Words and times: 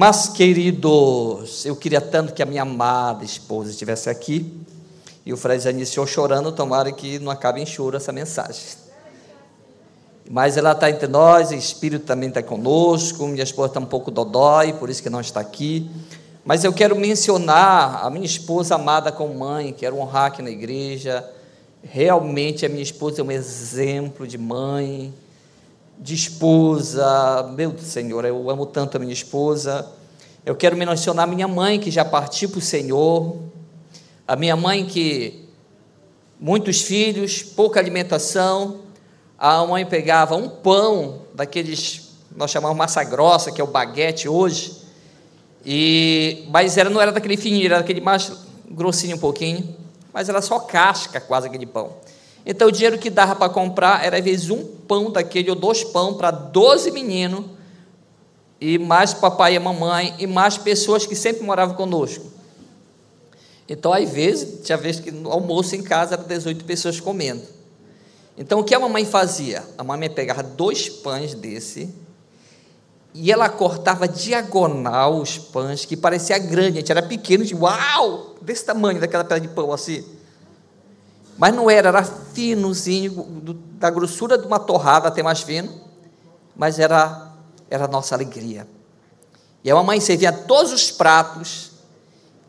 Mas, 0.00 0.28
queridos, 0.28 1.66
eu 1.66 1.74
queria 1.74 2.00
tanto 2.00 2.32
que 2.32 2.40
a 2.40 2.46
minha 2.46 2.62
amada 2.62 3.24
esposa 3.24 3.72
estivesse 3.72 4.08
aqui. 4.08 4.48
E 5.26 5.32
o 5.32 5.36
Fred 5.36 5.60
já 5.60 5.70
iniciou 5.70 6.06
chorando, 6.06 6.52
tomara 6.52 6.92
que 6.92 7.18
não 7.18 7.32
acabe 7.32 7.60
em 7.60 7.66
choro 7.66 7.96
essa 7.96 8.12
mensagem. 8.12 8.62
Mas 10.30 10.56
ela 10.56 10.70
está 10.70 10.88
entre 10.88 11.08
nós, 11.08 11.50
o 11.50 11.54
Espírito 11.54 12.06
também 12.06 12.28
está 12.28 12.40
conosco, 12.40 13.26
minha 13.26 13.42
esposa 13.42 13.70
está 13.70 13.80
um 13.80 13.86
pouco 13.86 14.08
dodói, 14.12 14.72
por 14.72 14.88
isso 14.88 15.02
que 15.02 15.10
não 15.10 15.20
está 15.20 15.40
aqui. 15.40 15.90
Mas 16.44 16.62
eu 16.62 16.72
quero 16.72 16.94
mencionar 16.94 18.06
a 18.06 18.08
minha 18.08 18.24
esposa 18.24 18.76
amada 18.76 19.10
como 19.10 19.34
mãe, 19.34 19.72
quero 19.72 19.98
honrar 19.98 20.26
aqui 20.26 20.42
na 20.42 20.50
igreja. 20.50 21.28
Realmente 21.82 22.64
a 22.64 22.68
minha 22.68 22.84
esposa 22.84 23.20
é 23.20 23.24
um 23.24 23.32
exemplo 23.32 24.28
de 24.28 24.38
mãe, 24.38 25.12
de 26.00 26.14
esposa. 26.14 27.50
Meu 27.56 27.76
Senhor, 27.78 28.24
eu 28.24 28.50
amo 28.50 28.66
tanto 28.66 28.96
a 28.96 29.00
minha 29.00 29.12
esposa. 29.12 29.90
Eu 30.44 30.56
quero 30.56 30.76
mencionar 30.76 31.26
minha 31.26 31.48
mãe 31.48 31.78
que 31.78 31.90
já 31.90 32.04
partiu 32.04 32.48
para 32.48 32.58
o 32.58 32.62
Senhor. 32.62 33.36
A 34.26 34.36
minha 34.36 34.56
mãe 34.56 34.86
que 34.86 35.48
muitos 36.38 36.82
filhos, 36.82 37.42
pouca 37.42 37.80
alimentação. 37.80 38.80
A 39.38 39.64
mãe 39.66 39.84
pegava 39.84 40.36
um 40.36 40.48
pão 40.48 41.22
daqueles 41.34 42.08
nós 42.36 42.50
chamamos 42.50 42.76
massa 42.76 43.02
grossa, 43.02 43.50
que 43.50 43.60
é 43.60 43.64
o 43.64 43.66
baguete 43.66 44.28
hoje 44.28 44.78
e, 45.64 46.46
mas 46.48 46.76
era, 46.76 46.88
não 46.88 47.00
era 47.00 47.12
daquele 47.12 47.36
fininho, 47.36 47.66
era 47.66 47.78
daquele 47.78 48.00
mais 48.00 48.32
grossinho 48.70 49.16
um 49.16 49.18
pouquinho, 49.18 49.76
mas 50.12 50.28
era 50.28 50.40
só 50.40 50.58
casca 50.60 51.20
quase 51.20 51.46
aquele 51.46 51.66
pão. 51.66 51.92
Então 52.50 52.68
o 52.68 52.72
dinheiro 52.72 52.96
que 52.96 53.10
dava 53.10 53.36
para 53.36 53.52
comprar 53.52 54.02
era 54.02 54.16
às 54.16 54.24
vezes 54.24 54.48
um 54.48 54.64
pão 54.64 55.10
daquele 55.10 55.50
ou 55.50 55.54
dois 55.54 55.84
pão 55.84 56.14
para 56.14 56.30
12 56.30 56.90
meninos, 56.90 57.44
e 58.58 58.78
mais 58.78 59.12
papai 59.12 59.54
e 59.54 59.58
mamãe, 59.58 60.14
e 60.18 60.26
mais 60.26 60.56
pessoas 60.56 61.04
que 61.04 61.14
sempre 61.14 61.42
moravam 61.42 61.76
conosco. 61.76 62.24
Então, 63.68 63.92
às 63.92 64.10
vezes, 64.10 64.64
tinha 64.64 64.78
vezes 64.78 64.98
que 64.98 65.10
no 65.10 65.30
almoço 65.30 65.76
em 65.76 65.82
casa 65.82 66.14
eram 66.14 66.24
18 66.24 66.64
pessoas 66.64 66.98
comendo. 66.98 67.42
Então, 68.36 68.60
o 68.60 68.64
que 68.64 68.74
a 68.74 68.80
mamãe 68.80 69.04
fazia? 69.04 69.62
A 69.76 69.84
mamãe 69.84 70.08
pegava 70.08 70.42
dois 70.42 70.88
pães 70.88 71.34
desse, 71.34 71.94
e 73.12 73.30
ela 73.30 73.50
cortava 73.50 74.08
diagonal 74.08 75.20
os 75.20 75.36
pães, 75.36 75.84
que 75.84 75.96
parecia 75.96 76.38
grande, 76.38 76.78
a 76.78 76.80
gente 76.80 76.90
era 76.90 77.02
pequeno, 77.02 77.44
de 77.44 77.54
uau, 77.54 78.36
desse 78.40 78.64
tamanho, 78.64 78.98
daquela 78.98 79.22
pedra 79.22 79.40
de 79.40 79.48
pão 79.48 79.70
assim. 79.70 80.17
Mas 81.38 81.54
não 81.54 81.70
era, 81.70 81.88
era 81.88 82.02
finozinho, 82.02 83.24
da 83.78 83.88
grossura 83.88 84.36
de 84.36 84.44
uma 84.44 84.58
torrada 84.58 85.06
até 85.06 85.22
mais 85.22 85.40
fino, 85.40 85.72
mas 86.56 86.80
era, 86.80 87.30
era 87.70 87.84
a 87.84 87.88
nossa 87.88 88.16
alegria. 88.16 88.66
E 89.62 89.70
a 89.70 89.74
mamãe 89.74 90.00
servia 90.00 90.32
todos 90.32 90.72
os 90.72 90.90
pratos, 90.90 91.70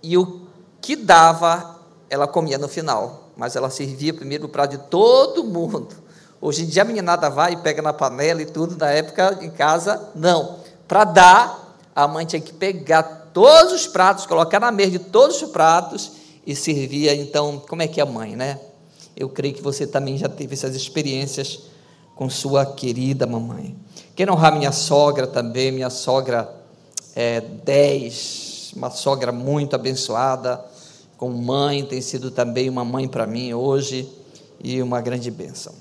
e 0.01 0.17
o 0.17 0.41
que 0.81 0.95
dava, 0.95 1.79
ela 2.09 2.27
comia 2.27 2.57
no 2.57 2.67
final, 2.67 3.29
mas 3.37 3.55
ela 3.55 3.69
servia 3.69 4.11
primeiro 4.11 4.47
o 4.47 4.49
prato 4.49 4.71
de 4.71 4.83
todo 4.89 5.43
mundo. 5.43 5.95
Hoje 6.41 6.63
em 6.63 6.65
dia 6.65 6.81
a 6.81 6.85
meninada 6.85 7.29
vai 7.29 7.53
e 7.53 7.57
pega 7.57 7.83
na 7.83 7.93
panela 7.93 8.41
e 8.41 8.45
tudo, 8.47 8.75
na 8.75 8.89
época 8.89 9.37
em 9.41 9.51
casa, 9.51 10.09
não. 10.15 10.57
Para 10.87 11.03
dar, 11.03 11.75
a 11.95 12.07
mãe 12.07 12.25
tinha 12.25 12.41
que 12.41 12.53
pegar 12.53 13.03
todos 13.33 13.71
os 13.71 13.85
pratos, 13.85 14.25
colocar 14.25 14.59
na 14.59 14.71
mesa 14.71 14.91
de 14.91 14.99
todos 14.99 15.41
os 15.41 15.51
pratos 15.51 16.11
e 16.47 16.55
servia. 16.55 17.13
Então, 17.13 17.61
como 17.69 17.83
é 17.83 17.87
que 17.87 17.99
é 17.99 18.03
a 18.03 18.07
mãe, 18.07 18.35
né? 18.35 18.59
Eu 19.19 19.27
creio 19.27 19.53
que 19.53 19.61
você 19.61 19.85
também 19.85 20.17
já 20.17 20.29
teve 20.29 20.53
essas 20.53 20.73
experiências 20.77 21.63
com 22.15 22.29
sua 22.29 22.65
querida 22.65 23.27
mamãe. 23.27 23.75
Quero 24.15 24.31
honrar 24.31 24.57
minha 24.57 24.71
sogra 24.71 25.27
também, 25.27 25.73
minha 25.73 25.89
sogra 25.89 26.49
é 27.13 27.41
10, 27.41 28.71
uma 28.77 28.89
sogra 28.89 29.33
muito 29.33 29.75
abençoada, 29.75 30.63
com 31.17 31.29
mãe, 31.29 31.83
tem 31.83 31.99
sido 31.99 32.31
também 32.31 32.69
uma 32.69 32.85
mãe 32.85 33.09
para 33.09 33.27
mim 33.27 33.53
hoje 33.53 34.09
e 34.63 34.81
uma 34.81 35.01
grande 35.01 35.29
bênção. 35.29 35.73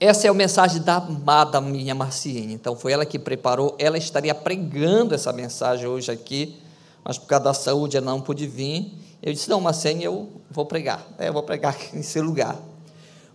Essa 0.00 0.26
é 0.26 0.30
a 0.30 0.34
mensagem 0.34 0.80
da 0.80 0.96
amada 0.96 1.60
minha 1.60 1.94
Marciene. 1.94 2.54
Então, 2.54 2.74
foi 2.74 2.92
ela 2.92 3.04
que 3.04 3.18
preparou. 3.18 3.76
Ela 3.78 3.98
estaria 3.98 4.34
pregando 4.34 5.14
essa 5.14 5.32
mensagem 5.34 5.86
hoje 5.86 6.10
aqui, 6.10 6.56
mas 7.04 7.18
por 7.18 7.26
causa 7.26 7.44
da 7.44 7.54
saúde 7.54 7.98
ela 7.98 8.06
não 8.06 8.22
pôde 8.22 8.46
vir. 8.46 8.90
Eu 9.24 9.32
disse: 9.32 9.48
Não, 9.48 9.60
Marciene, 9.60 10.04
eu 10.04 10.28
vou 10.50 10.66
pregar. 10.66 11.04
É, 11.18 11.28
eu 11.28 11.32
vou 11.32 11.42
pregar 11.42 11.72
aqui 11.72 11.96
nesse 11.96 12.20
lugar. 12.20 12.56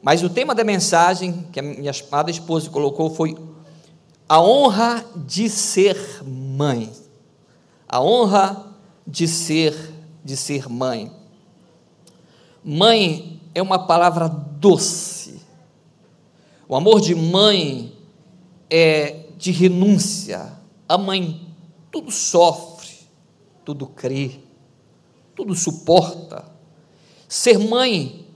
Mas 0.01 0.23
o 0.23 0.29
tema 0.29 0.55
da 0.55 0.63
mensagem 0.63 1.45
que 1.51 1.59
a 1.59 1.63
minha 1.63 1.91
amada 2.07 2.31
esposa 2.31 2.69
colocou 2.69 3.09
foi 3.09 3.35
a 4.27 4.39
honra 4.39 5.03
de 5.15 5.49
ser 5.49 5.97
mãe. 6.23 6.91
A 7.87 7.99
honra 7.99 8.67
de 9.05 9.27
ser 9.27 9.75
de 10.23 10.37
ser 10.37 10.69
mãe. 10.69 11.11
Mãe 12.63 13.41
é 13.55 13.61
uma 13.61 13.79
palavra 13.87 14.27
doce 14.27 15.19
o 16.69 16.75
amor 16.75 17.01
de 17.01 17.15
mãe 17.15 17.91
é 18.69 19.25
de 19.35 19.49
renúncia. 19.49 20.53
A 20.87 20.99
mãe 20.99 21.51
tudo 21.91 22.11
sofre, 22.11 22.91
tudo 23.65 23.87
crê, 23.87 24.39
tudo 25.39 25.55
suporta. 25.55 26.43
Ser 27.25 27.57
mãe 27.57 28.27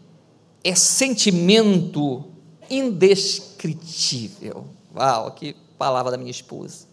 é 0.64 0.74
sentimento 0.74 2.24
indescritível. 2.70 4.70
Uau, 4.96 5.32
que 5.32 5.54
palavra 5.78 6.12
da 6.12 6.18
minha 6.18 6.32
esposa. 6.32 6.88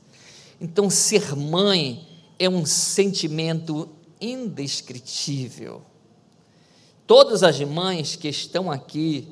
Então, 0.61 0.91
ser 0.91 1.37
mãe 1.37 2.09
é 2.41 2.49
um 2.49 2.67
sentimento 2.67 3.89
indescritível. 4.21 5.81
Todas 7.07 7.45
as 7.45 7.61
mães 7.61 8.17
que 8.17 8.27
estão 8.27 8.69
aqui 8.69 9.29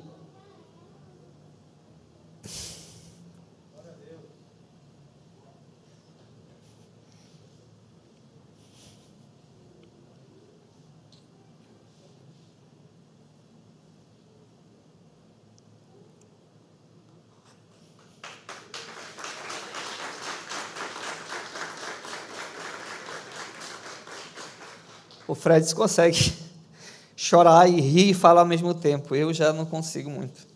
Fred 25.39 25.75
consegue 25.75 26.33
chorar 27.17 27.69
e 27.69 27.81
rir 27.81 28.11
e 28.11 28.15
falar 28.15 28.43
ao 28.43 28.47
mesmo 28.47 28.75
tempo. 28.75 29.15
Eu 29.15 29.33
já 29.33 29.53
não 29.53 29.65
consigo 29.65 30.11
muito. 30.11 30.47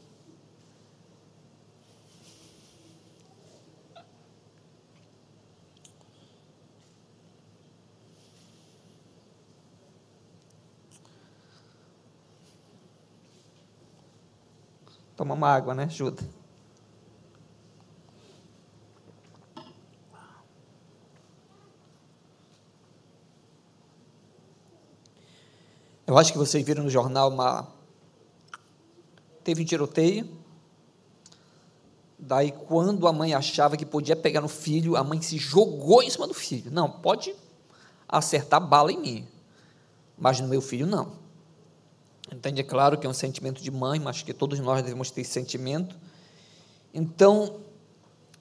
Toma 15.17 15.35
uma 15.35 15.49
água, 15.49 15.75
né? 15.75 15.85
Ajuda. 15.85 16.42
Eu 26.13 26.19
acho 26.19 26.31
que 26.31 26.37
vocês 26.37 26.63
viram 26.63 26.85
no 26.85 26.91
jornal 26.91 27.31
uma. 27.31 27.67
Teve 29.43 29.63
um 29.63 29.65
tiroteio. 29.65 30.29
Daí, 32.19 32.53
quando 32.53 33.09
a 33.09 33.13
mãe 33.15 33.33
achava 33.33 33.79
que 33.79 33.87
podia 33.87 34.15
pegar 34.15 34.43
no 34.43 34.49
filho, 34.49 34.95
a 34.95 35.03
mãe 35.03 35.23
se 35.23 35.39
jogou 35.39 36.03
em 36.03 36.11
cima 36.11 36.27
do 36.27 36.35
filho. 36.35 36.71
Não, 36.71 36.87
pode 36.87 37.35
acertar 38.07 38.61
bala 38.61 38.93
em 38.93 39.01
mim, 39.01 39.29
mas 40.19 40.39
no 40.39 40.49
meu 40.49 40.61
filho 40.61 40.87
não. 40.87 41.13
Entende? 42.31 42.61
É 42.61 42.65
claro 42.65 42.99
que 42.99 43.07
é 43.07 43.09
um 43.09 43.15
sentimento 43.15 43.63
de 43.63 43.71
mãe, 43.71 43.99
mas 43.99 44.21
que 44.21 44.35
todos 44.35 44.61
nós 44.61 44.83
devemos 44.83 45.11
ter 45.11 45.23
esse 45.23 45.31
sentimento. 45.31 45.97
Então, 46.93 47.61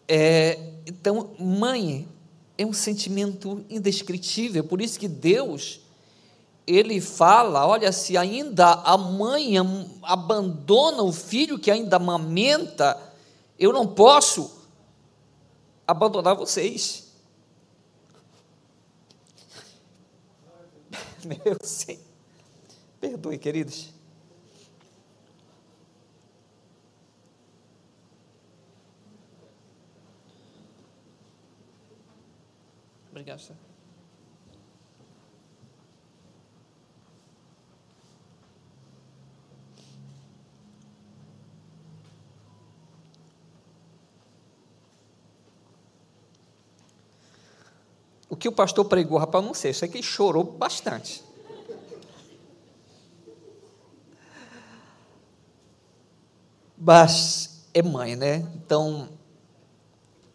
é, 0.10 0.74
então, 0.86 1.34
mãe 1.40 2.06
é 2.58 2.66
um 2.66 2.74
sentimento 2.74 3.64
indescritível. 3.70 4.62
Por 4.62 4.82
isso 4.82 5.00
que 5.00 5.08
Deus 5.08 5.80
ele 6.66 7.02
fala: 7.02 7.66
olha, 7.66 7.92
se 7.92 8.16
ainda 8.18 8.72
a 8.72 8.98
mãe 8.98 9.56
abandona 10.04 11.04
o 11.04 11.12
filho 11.12 11.60
que 11.60 11.72
ainda 11.72 11.98
amamenta, 11.98 12.98
eu 13.58 13.74
não 13.74 13.88
posso 13.88 14.62
abandonar 15.88 16.36
vocês. 16.36 17.12
Meu 21.26 21.58
Senhor, 21.64 22.02
perdoe, 23.00 23.38
queridos. 23.38 23.90
Obrigado, 33.12 33.40
senhor. 33.40 33.71
O 48.32 48.36
que 48.38 48.48
o 48.48 48.52
pastor 48.54 48.86
pregou, 48.86 49.18
rapaz, 49.18 49.44
eu 49.44 49.48
não 49.50 49.54
sei, 49.54 49.72
eu 49.72 49.76
sei 49.76 49.90
que 49.90 49.98
ele 49.98 50.04
chorou 50.04 50.46
bastante. 50.46 51.22
Mas 56.78 57.66
é 57.74 57.82
mãe, 57.82 58.16
né? 58.16 58.38
Então, 58.56 59.10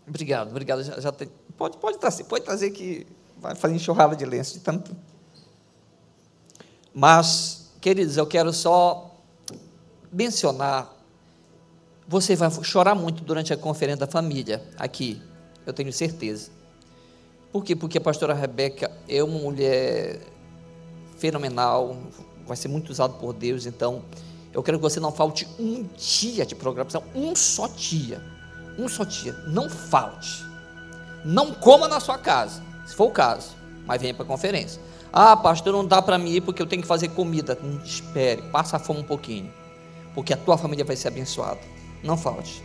obrigado, 0.06 0.50
obrigado. 0.50 0.84
Já, 0.84 1.00
já 1.00 1.10
tem, 1.10 1.30
pode, 1.56 1.78
pode 1.78 1.96
trazer, 1.96 2.24
pode 2.24 2.44
trazer 2.44 2.70
que 2.70 3.06
vai 3.38 3.54
fazer 3.54 3.74
enxurrada 3.74 4.14
de 4.14 4.26
lenço 4.26 4.52
de 4.52 4.60
tanto. 4.60 4.94
Mas, 6.92 7.72
queridos, 7.80 8.18
eu 8.18 8.26
quero 8.26 8.52
só 8.52 9.10
mencionar. 10.12 10.94
Você 12.06 12.36
vai 12.36 12.50
chorar 12.62 12.94
muito 12.94 13.24
durante 13.24 13.54
a 13.54 13.56
conferência 13.56 14.00
da 14.00 14.06
família 14.06 14.62
aqui, 14.76 15.22
eu 15.64 15.72
tenho 15.72 15.90
certeza. 15.90 16.50
Por 17.56 17.64
quê? 17.64 17.74
Porque 17.74 17.96
a 17.96 18.00
pastora 18.02 18.34
Rebeca 18.34 18.92
é 19.08 19.24
uma 19.24 19.38
mulher 19.38 20.20
fenomenal, 21.16 21.96
vai 22.46 22.54
ser 22.54 22.68
muito 22.68 22.90
usado 22.90 23.14
por 23.14 23.32
Deus, 23.32 23.64
então 23.64 24.02
eu 24.52 24.62
quero 24.62 24.76
que 24.76 24.82
você 24.82 25.00
não 25.00 25.10
falte 25.10 25.48
um 25.58 25.88
dia 25.96 26.44
de 26.44 26.54
programação, 26.54 27.02
um 27.14 27.34
só 27.34 27.66
dia, 27.66 28.20
um 28.78 28.86
só 28.90 29.04
dia, 29.04 29.32
não 29.46 29.70
falte. 29.70 30.44
Não 31.24 31.54
coma 31.54 31.88
na 31.88 31.98
sua 31.98 32.18
casa, 32.18 32.62
se 32.86 32.94
for 32.94 33.06
o 33.06 33.10
caso, 33.10 33.56
mas 33.86 34.02
venha 34.02 34.12
para 34.12 34.24
a 34.24 34.28
conferência. 34.28 34.78
Ah, 35.10 35.34
pastor, 35.34 35.72
não 35.72 35.86
dá 35.86 36.02
para 36.02 36.18
mim 36.18 36.32
ir 36.32 36.42
porque 36.42 36.60
eu 36.60 36.66
tenho 36.66 36.82
que 36.82 36.88
fazer 36.88 37.08
comida. 37.08 37.58
Espere, 37.82 38.42
passa 38.52 38.76
a 38.76 38.78
fome 38.78 39.00
um 39.00 39.04
pouquinho, 39.04 39.50
porque 40.14 40.34
a 40.34 40.36
tua 40.36 40.58
família 40.58 40.84
vai 40.84 40.94
ser 40.94 41.08
abençoada. 41.08 41.60
Não 42.04 42.18
falte. 42.18 42.62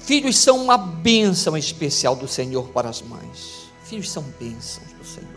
Filhos 0.00 0.38
são 0.38 0.56
uma 0.62 0.76
bênção 0.76 1.56
especial 1.56 2.16
do 2.16 2.26
Senhor 2.26 2.68
para 2.68 2.88
as 2.88 3.00
mães. 3.02 3.70
Filhos 3.84 4.10
são 4.10 4.22
bênçãos 4.22 4.92
do 4.92 5.04
Senhor. 5.04 5.28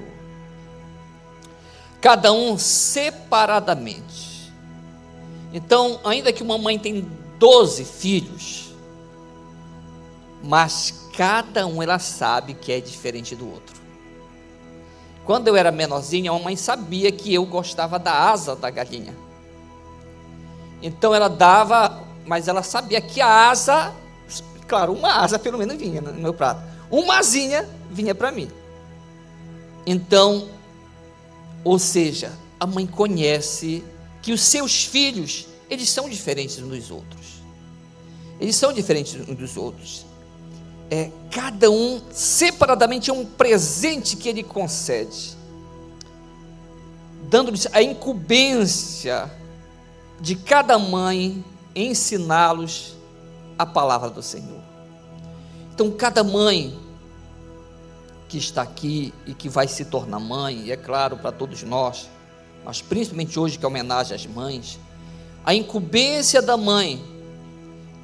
Cada 2.02 2.32
um 2.32 2.58
separadamente. 2.58 4.52
Então, 5.54 6.00
ainda 6.04 6.34
que 6.34 6.42
uma 6.42 6.58
mãe 6.58 6.80
tem 6.80 7.08
12 7.38 7.86
filhos, 7.86 8.74
mas 10.44 11.08
cada 11.16 11.68
um 11.68 11.82
ela 11.82 12.00
sabe 12.00 12.54
que 12.54 12.72
é 12.72 12.82
diferente 12.82 13.36
do 13.36 13.50
outro. 13.50 13.82
Quando 15.26 15.48
eu 15.48 15.56
era 15.56 15.72
menorzinha, 15.72 16.32
a 16.32 16.40
mãe 16.40 16.56
sabia 16.56 17.12
que 17.12 17.34
eu 17.34 17.46
gostava 17.46 17.98
da 17.98 18.30
asa 18.30 18.56
da 18.56 18.70
galinha. 18.70 19.16
Então 20.82 21.16
ela 21.16 21.30
dava, 21.30 22.04
mas 22.26 22.48
ela 22.48 22.62
sabia 22.62 23.00
que 23.00 23.22
a 23.22 23.50
asa 23.50 23.94
Claro, 24.68 24.94
uma 24.94 25.22
asa 25.22 25.38
pelo 25.38 25.58
menos 25.58 25.76
vinha 25.78 26.02
no 26.02 26.14
meu 26.14 26.34
prato. 26.34 26.64
Uma 26.90 27.20
asinha 27.20 27.68
vinha 27.92 28.14
para 28.14 28.32
mim. 28.32 28.50
Então, 29.86 30.48
ou 31.64 31.78
seja, 31.78 32.32
a 32.60 32.66
mãe 32.66 32.86
conhece 32.86 33.84
que 34.22 34.32
os 34.32 34.42
seus 34.42 34.86
filhos, 34.86 35.48
eles 35.70 35.90
são 35.90 36.10
diferentes 36.10 36.58
uns 36.60 36.70
dos 36.70 36.92
outros. 36.92 37.44
Eles 38.40 38.56
são 38.56 38.72
diferentes 38.72 39.16
uns 39.16 39.36
dos 39.36 39.58
outros. 39.58 40.06
É, 40.90 41.10
cada 41.32 41.70
um 41.72 42.02
separadamente 42.12 43.10
é 43.10 43.14
um 43.14 43.26
presente 43.26 44.16
que 44.16 44.30
ele 44.30 44.44
concede, 44.44 45.36
dando-lhes 47.30 47.68
a 47.72 47.82
incumbência 47.82 49.32
de 50.22 50.36
cada 50.36 50.78
mãe 50.78 51.44
ensiná-los 51.76 52.96
a 53.58 53.66
palavra 53.66 54.10
do 54.10 54.22
Senhor. 54.22 54.62
Então, 55.74 55.90
cada 55.92 56.24
mãe 56.24 56.78
que 58.28 58.38
está 58.38 58.62
aqui 58.62 59.14
e 59.26 59.34
que 59.34 59.48
vai 59.48 59.68
se 59.68 59.86
tornar 59.86 60.20
mãe, 60.20 60.64
e 60.66 60.72
é 60.72 60.78
claro 60.78 61.18
para 61.18 61.32
todos 61.32 61.62
nós, 61.64 62.10
mas 62.66 62.82
principalmente 62.82 63.40
hoje 63.40 63.58
que 63.58 63.66
é 63.66 63.68
homenagem 63.68 64.16
às 64.16 64.26
mães, 64.26 64.80
a 65.46 65.54
incumbência 65.54 66.42
da 66.42 66.58
mãe 66.58 67.04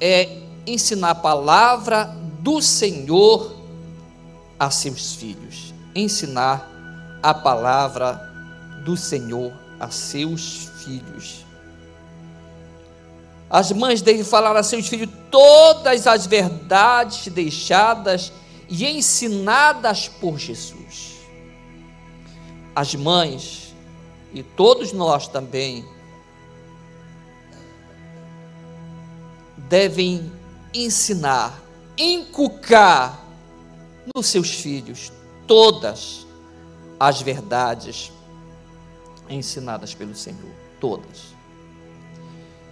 é 0.00 0.42
ensinar 0.66 1.10
a 1.10 1.14
palavra 1.14 2.04
do 2.40 2.60
Senhor 2.60 3.56
a 4.58 4.70
seus 4.70 5.14
filhos, 5.14 5.74
ensinar 5.94 6.68
a 7.22 7.32
palavra 7.32 8.14
do 8.84 8.96
Senhor 8.96 9.52
a 9.78 9.90
seus 9.90 10.68
filhos. 10.84 11.44
As 13.50 13.72
mães 13.72 14.00
devem 14.00 14.22
falar 14.22 14.56
a 14.56 14.62
seus 14.62 14.86
filhos 14.86 15.10
todas 15.28 16.06
as 16.06 16.24
verdades 16.24 17.26
deixadas 17.26 18.32
e 18.68 18.86
ensinadas 18.86 20.06
por 20.06 20.38
Jesus. 20.38 21.16
As 22.76 22.94
mães, 22.94 23.74
e 24.32 24.44
todos 24.44 24.92
nós 24.92 25.26
também, 25.26 25.84
devem 29.68 30.32
ensinar, 30.72 31.60
inculcar 31.98 33.20
nos 34.14 34.26
seus 34.26 34.50
filhos 34.50 35.12
todas 35.48 36.24
as 37.00 37.20
verdades 37.20 38.12
ensinadas 39.28 39.92
pelo 39.92 40.14
Senhor, 40.14 40.54
todas. 40.78 41.39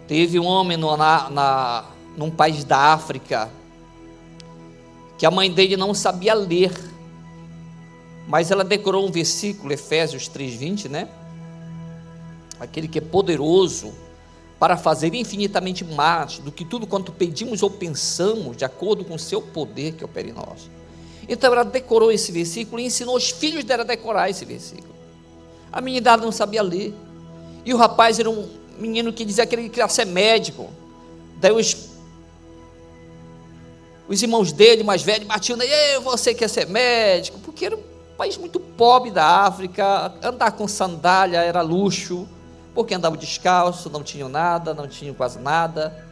Teve 0.08 0.40
um 0.40 0.46
homem 0.46 0.78
no, 0.78 0.96
na, 0.96 1.28
na, 1.28 1.84
num 2.16 2.30
país 2.30 2.64
da 2.64 2.94
África 2.94 3.50
que 5.18 5.26
a 5.26 5.30
mãe 5.30 5.52
dele 5.52 5.76
não 5.76 5.92
sabia 5.92 6.32
ler, 6.32 6.72
mas 8.26 8.50
ela 8.50 8.64
decorou 8.64 9.06
um 9.06 9.10
versículo, 9.12 9.70
Efésios 9.72 10.28
3,20, 10.28 10.88
né? 10.88 11.08
Aquele 12.58 12.88
que 12.88 12.98
é 12.98 13.02
poderoso 13.02 13.92
para 14.58 14.76
fazer 14.76 15.14
infinitamente 15.14 15.84
mais 15.84 16.38
do 16.38 16.50
que 16.50 16.64
tudo 16.64 16.86
quanto 16.86 17.12
pedimos 17.12 17.62
ou 17.62 17.70
pensamos, 17.70 18.56
de 18.56 18.64
acordo 18.64 19.04
com 19.04 19.14
o 19.14 19.18
seu 19.18 19.42
poder 19.42 19.92
que 19.92 20.04
opera 20.04 20.28
em 20.28 20.32
nós. 20.32 20.70
Então 21.28 21.52
ela 21.52 21.64
decorou 21.64 22.10
esse 22.10 22.32
versículo 22.32 22.80
e 22.80 22.86
ensinou 22.86 23.14
os 23.14 23.30
filhos 23.30 23.62
dela 23.62 23.82
a 23.82 23.86
decorar 23.86 24.30
esse 24.30 24.44
versículo. 24.44 24.94
A 25.70 25.82
idade 25.90 26.22
não 26.22 26.32
sabia 26.32 26.62
ler. 26.62 26.94
E 27.64 27.74
o 27.74 27.76
rapaz 27.76 28.18
era 28.18 28.30
um, 28.30 28.48
menino 28.78 29.12
que 29.12 29.24
dizia 29.24 29.46
que 29.46 29.54
ele 29.54 29.68
queria 29.68 29.88
ser 29.88 30.04
médico. 30.04 30.70
Daí 31.40 31.52
os, 31.52 31.88
os 34.08 34.22
irmãos 34.22 34.52
dele, 34.52 34.82
mais 34.82 35.02
velhos, 35.02 35.26
batiam 35.26 35.56
nele, 35.56 36.00
você 36.02 36.34
quer 36.34 36.48
ser 36.48 36.66
médico? 36.66 37.38
Porque 37.40 37.66
era 37.66 37.76
um 37.76 37.82
país 38.16 38.36
muito 38.36 38.58
pobre 38.58 39.10
da 39.10 39.24
África, 39.24 40.12
andar 40.22 40.52
com 40.52 40.66
sandália 40.66 41.38
era 41.38 41.60
luxo, 41.60 42.26
porque 42.74 42.94
andava 42.94 43.16
descalço, 43.16 43.90
não 43.90 44.02
tinham 44.02 44.28
nada, 44.28 44.74
não 44.74 44.88
tinham 44.88 45.14
quase 45.14 45.38
nada. 45.38 46.06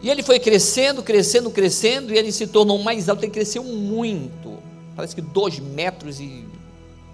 E 0.00 0.08
ele 0.10 0.22
foi 0.22 0.38
crescendo, 0.38 1.02
crescendo, 1.02 1.50
crescendo, 1.50 2.12
e 2.12 2.18
ele 2.18 2.30
se 2.30 2.46
tornou 2.46 2.78
mais 2.78 3.08
alto, 3.08 3.24
ele 3.24 3.32
cresceu 3.32 3.64
muito. 3.64 4.58
Parece 4.94 5.14
que 5.14 5.20
2 5.20 5.58
metros 5.58 6.20
e 6.20 6.44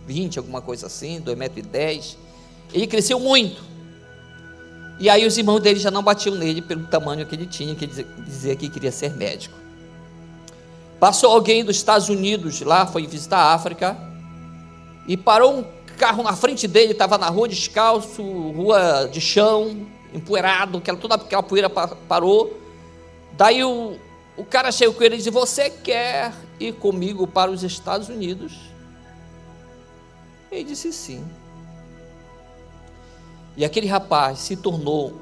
20, 0.07 0.39
alguma 0.39 0.61
coisa 0.61 0.87
assim, 0.87 1.21
2 1.21 1.37
metros 1.37 1.65
e 1.65 1.69
10. 1.69 2.19
Ele 2.73 2.87
cresceu 2.87 3.21
muito. 3.21 3.63
E 4.99 5.11
aí 5.11 5.27
os 5.27 5.37
irmãos 5.37 5.61
dele 5.61 5.81
já 5.81 5.91
não 5.91 6.03
batiam 6.03 6.37
nele 6.37 6.63
pelo 6.63 6.87
tamanho 6.87 7.27
que 7.27 7.35
ele 7.35 7.47
tinha, 7.47 7.75
que 7.75 7.85
ele 7.85 8.07
dizia 8.25 8.55
que 8.55 8.69
queria 8.69 8.93
ser 8.93 9.15
médico. 9.15 9.57
Passou 11.01 11.33
alguém 11.33 11.65
dos 11.65 11.77
Estados 11.77 12.09
Unidos 12.09 12.61
lá, 12.61 12.87
foi 12.87 13.07
visitar 13.07 13.39
a 13.39 13.53
África, 13.55 13.97
e 15.07 15.17
parou 15.17 15.59
um 15.59 15.65
carro 15.99 16.23
na 16.23 16.35
frente 16.35 16.67
dele, 16.67 16.93
estava 16.93 17.19
na 17.19 17.29
rua 17.29 17.49
descalço, 17.49 18.23
rua 18.23 19.09
de 19.11 19.21
chão, 19.21 19.87
empoeirado, 20.13 20.79
aquela, 20.79 20.97
toda 20.97 21.17
aquela 21.17 21.43
poeira 21.43 21.69
parou. 21.69 22.59
Daí 23.33 23.65
o, 23.65 23.99
o 24.37 24.45
cara 24.45 24.71
chegou 24.71 24.95
com 24.95 25.03
ele 25.03 25.17
e 25.17 25.19
disse: 25.19 25.31
Você 25.31 25.69
quer 25.69 26.33
ir 26.59 26.73
comigo 26.75 27.27
para 27.27 27.51
os 27.51 27.63
Estados 27.63 28.09
Unidos? 28.09 28.53
Ele 30.51 30.65
disse 30.65 30.93
sim. 30.93 31.25
E 33.57 33.65
aquele 33.65 33.87
rapaz 33.87 34.41
se 34.41 34.57
tornou 34.57 35.13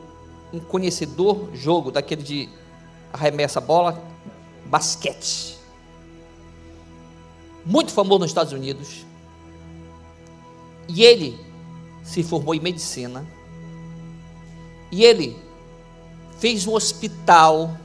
um 0.53 0.61
conhecedor 0.61 1.51
jogo 1.55 1.91
daquele 1.91 2.23
de 2.23 2.49
arremessa 3.13 3.61
bola, 3.61 4.03
basquete. 4.67 5.59
Muito 7.65 7.93
famoso 7.93 8.21
nos 8.21 8.31
Estados 8.31 8.53
Unidos. 8.53 9.05
E 10.89 11.05
ele 11.05 11.39
se 12.03 12.23
formou 12.23 12.55
em 12.55 12.61
medicina. 12.61 13.27
E 14.91 15.05
ele 15.05 15.37
fez 16.39 16.67
um 16.67 16.75
hospital 16.75 17.77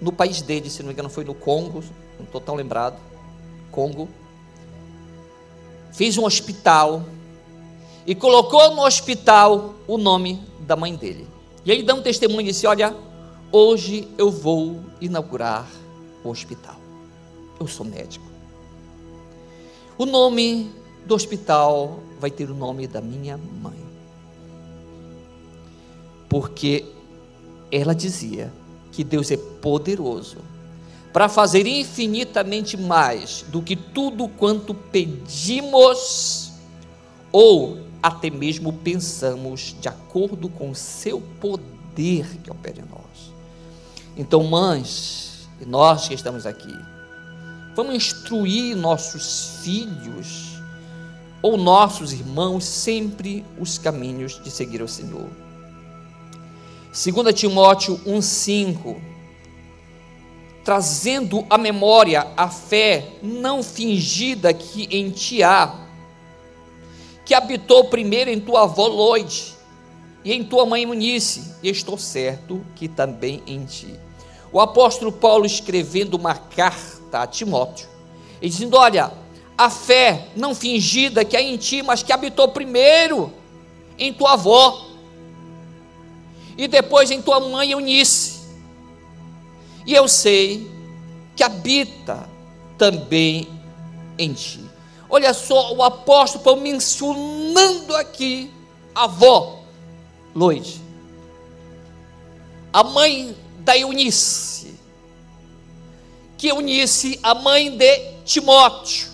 no 0.00 0.12
país 0.12 0.42
dele, 0.42 0.68
se 0.68 0.80
não 0.82 0.88
me 0.88 0.92
engano, 0.92 1.08
foi 1.08 1.24
no 1.24 1.34
Congo, 1.34 1.82
não 2.18 2.26
estou 2.26 2.40
tão 2.40 2.54
lembrado, 2.54 2.98
Congo, 3.70 4.08
fez 5.92 6.18
um 6.18 6.24
hospital 6.24 7.04
e 8.06 8.14
colocou 8.14 8.74
no 8.74 8.84
hospital 8.84 9.74
o 9.86 9.96
nome 9.96 10.42
da 10.60 10.76
mãe 10.76 10.94
dele. 10.94 11.26
E 11.64 11.70
ele 11.70 11.82
dá 11.82 11.94
um 11.94 12.02
testemunho 12.02 12.42
e 12.42 12.52
disse: 12.52 12.66
Olha, 12.66 12.94
hoje 13.50 14.08
eu 14.18 14.30
vou 14.30 14.80
inaugurar 15.00 15.66
o 16.22 16.28
hospital. 16.28 16.76
Eu 17.58 17.66
sou 17.66 17.86
médico. 17.86 18.24
O 19.96 20.04
nome 20.04 20.70
do 21.06 21.14
hospital 21.14 22.00
vai 22.18 22.30
ter 22.30 22.50
o 22.50 22.54
nome 22.54 22.86
da 22.86 23.00
minha 23.00 23.36
mãe. 23.36 23.84
Porque 26.28 26.84
ela 27.70 27.94
dizia 27.94 28.52
que 28.90 29.04
Deus 29.04 29.30
é 29.30 29.36
poderoso 29.36 30.38
para 31.12 31.28
fazer 31.28 31.66
infinitamente 31.66 32.76
mais 32.76 33.44
do 33.48 33.62
que 33.62 33.76
tudo 33.76 34.26
quanto 34.26 34.74
pedimos 34.74 36.52
ou 37.30 37.83
até 38.04 38.28
mesmo 38.28 38.70
pensamos, 38.70 39.74
de 39.80 39.88
acordo 39.88 40.50
com 40.50 40.68
o 40.68 40.74
seu 40.74 41.22
poder 41.40 42.26
que 42.42 42.50
opera 42.50 42.82
em 42.82 42.84
nós. 42.84 43.32
Então, 44.14 44.44
mães, 44.44 45.48
e 45.58 45.64
nós 45.64 46.06
que 46.06 46.12
estamos 46.12 46.44
aqui, 46.44 46.76
vamos 47.74 47.94
instruir 47.94 48.76
nossos 48.76 49.60
filhos 49.62 50.60
ou 51.40 51.56
nossos 51.56 52.12
irmãos 52.12 52.66
sempre 52.66 53.42
os 53.58 53.78
caminhos 53.78 54.38
de 54.44 54.50
seguir 54.50 54.82
o 54.82 54.88
Senhor. 54.88 55.30
2 56.92 57.34
Timóteo 57.34 57.98
1,5 58.06 58.96
trazendo 60.62 61.44
à 61.48 61.56
memória 61.56 62.26
a 62.36 62.48
fé 62.48 63.12
não 63.22 63.62
fingida 63.62 64.52
que 64.52 64.88
em 64.90 65.10
ti 65.10 65.42
há, 65.42 65.83
que 67.24 67.34
habitou 67.34 67.84
primeiro 67.84 68.30
em 68.30 68.40
tua 68.40 68.62
avó 68.62 68.86
Loide 68.86 69.54
e 70.24 70.32
em 70.32 70.42
tua 70.42 70.64
mãe 70.64 70.86
Munice, 70.86 71.54
e 71.62 71.68
estou 71.68 71.98
certo 71.98 72.64
que 72.74 72.88
também 72.88 73.42
em 73.46 73.64
ti. 73.64 73.94
O 74.52 74.60
apóstolo 74.60 75.12
Paulo 75.12 75.44
escrevendo 75.44 76.14
uma 76.14 76.34
carta 76.34 77.20
a 77.20 77.26
Timóteo, 77.26 77.88
e 78.40 78.48
dizendo: 78.48 78.76
Olha, 78.76 79.12
a 79.56 79.68
fé 79.68 80.28
não 80.34 80.54
fingida 80.54 81.24
que 81.24 81.36
há 81.36 81.42
em 81.42 81.56
ti, 81.56 81.82
mas 81.82 82.02
que 82.02 82.12
habitou 82.12 82.48
primeiro 82.48 83.32
em 83.98 84.12
tua 84.12 84.32
avó, 84.32 84.86
e 86.56 86.66
depois 86.66 87.10
em 87.10 87.20
tua 87.20 87.40
mãe 87.40 87.72
Eunice 87.72 88.34
e 89.86 89.94
eu 89.94 90.08
sei 90.08 90.70
que 91.36 91.42
habita 91.42 92.28
também 92.78 93.48
em 94.18 94.32
ti. 94.32 94.63
Olha 95.14 95.32
só 95.32 95.72
o 95.72 95.80
apóstolo 95.80 96.42
Paulo 96.42 96.60
mencionando 96.60 97.94
aqui 97.94 98.50
a 98.92 99.04
avó 99.04 99.60
Loide, 100.34 100.82
a 102.72 102.82
mãe 102.82 103.36
da 103.60 103.78
Eunice, 103.78 104.74
que 106.36 106.48
Eunice, 106.48 107.20
a 107.22 107.32
mãe 107.32 107.76
de 107.76 107.96
Timóteo, 108.24 109.06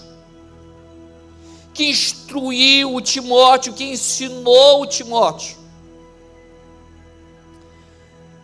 que 1.74 1.90
instruiu 1.90 2.94
o 2.94 3.02
Timóteo, 3.02 3.74
que 3.74 3.84
ensinou 3.84 4.80
o 4.80 4.86
Timóteo. 4.86 5.58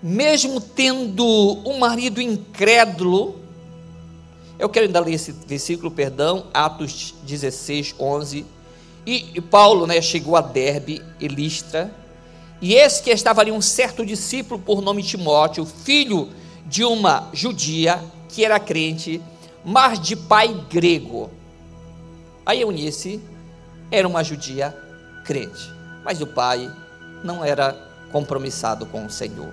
Mesmo 0.03 0.61
tendo 0.61 1.25
um 1.65 1.79
marido 1.79 2.21
incrédulo, 2.21 3.46
eu 4.59 4.69
quero 4.69 4.87
ainda 4.87 5.01
ler 5.01 5.15
esse 5.15 5.33
versículo, 5.33 5.91
perdão, 5.91 6.47
Atos 6.53 7.15
16, 7.23 7.95
11. 7.99 8.47
E, 9.07 9.31
e 9.35 9.41
Paulo 9.41 9.87
né, 9.87 10.01
chegou 10.01 10.37
a 10.37 10.41
Derbe 10.41 11.03
e 11.21 11.29
Listra, 11.29 11.93
e 12.61 12.75
esse 12.75 13.03
que 13.03 13.11
estava 13.11 13.43
ali 13.43 13.53
um 13.53 13.61
certo 13.61 14.05
discípulo 14.05 14.59
por 14.59 14.81
nome 14.81 15.03
Timóteo, 15.03 15.67
filho 15.67 16.31
de 16.65 16.85
uma 16.85 17.29
judia 17.33 18.03
que 18.29 18.45
era 18.45 18.59
crente, 18.59 19.21
mas 19.65 20.01
de 20.01 20.17
pai 20.17 20.49
grego. 20.71 21.31
A 22.45 22.57
Eunice 22.57 23.21
era 23.91 24.09
uma 24.09 24.25
judia 24.25 24.75
crente, 25.25 25.71
mas 26.05 26.21
o 26.21 26.27
pai 26.27 26.71
não 27.23 27.45
era 27.45 27.77
compromissado 28.11 28.87
com 28.87 29.05
o 29.05 29.11
Senhor. 29.11 29.53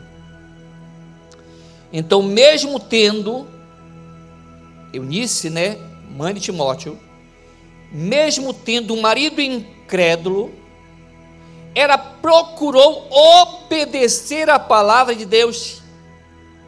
Então, 1.91 2.24
mesmo 2.24 2.79
tendo 2.79 3.48
Eunice, 4.94 5.50
né, 5.50 5.78
mãe 6.16 6.34
de 6.34 6.40
Timóteo, 6.40 7.00
mesmo 7.92 8.54
tendo 8.54 8.94
um 8.94 9.02
marido 9.02 9.42
incrédulo, 9.42 10.54
ela 11.76 11.98
procurou 11.98 13.08
obedecer 13.12 14.50
a 14.50 14.60
palavra 14.60 15.16
de 15.16 15.26
Deus 15.26 15.82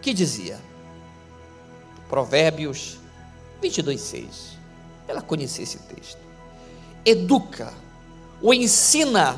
que 0.01 0.13
dizia. 0.13 0.60
Provérbios 2.10 2.98
22, 3.62 4.01
6. 4.01 4.58
Ela 5.08 5.22
conhecia 5.22 5.63
esse 5.63 5.79
texto. 5.79 6.20
Educa, 7.03 7.72
ou 8.41 8.53
ensina 8.53 9.38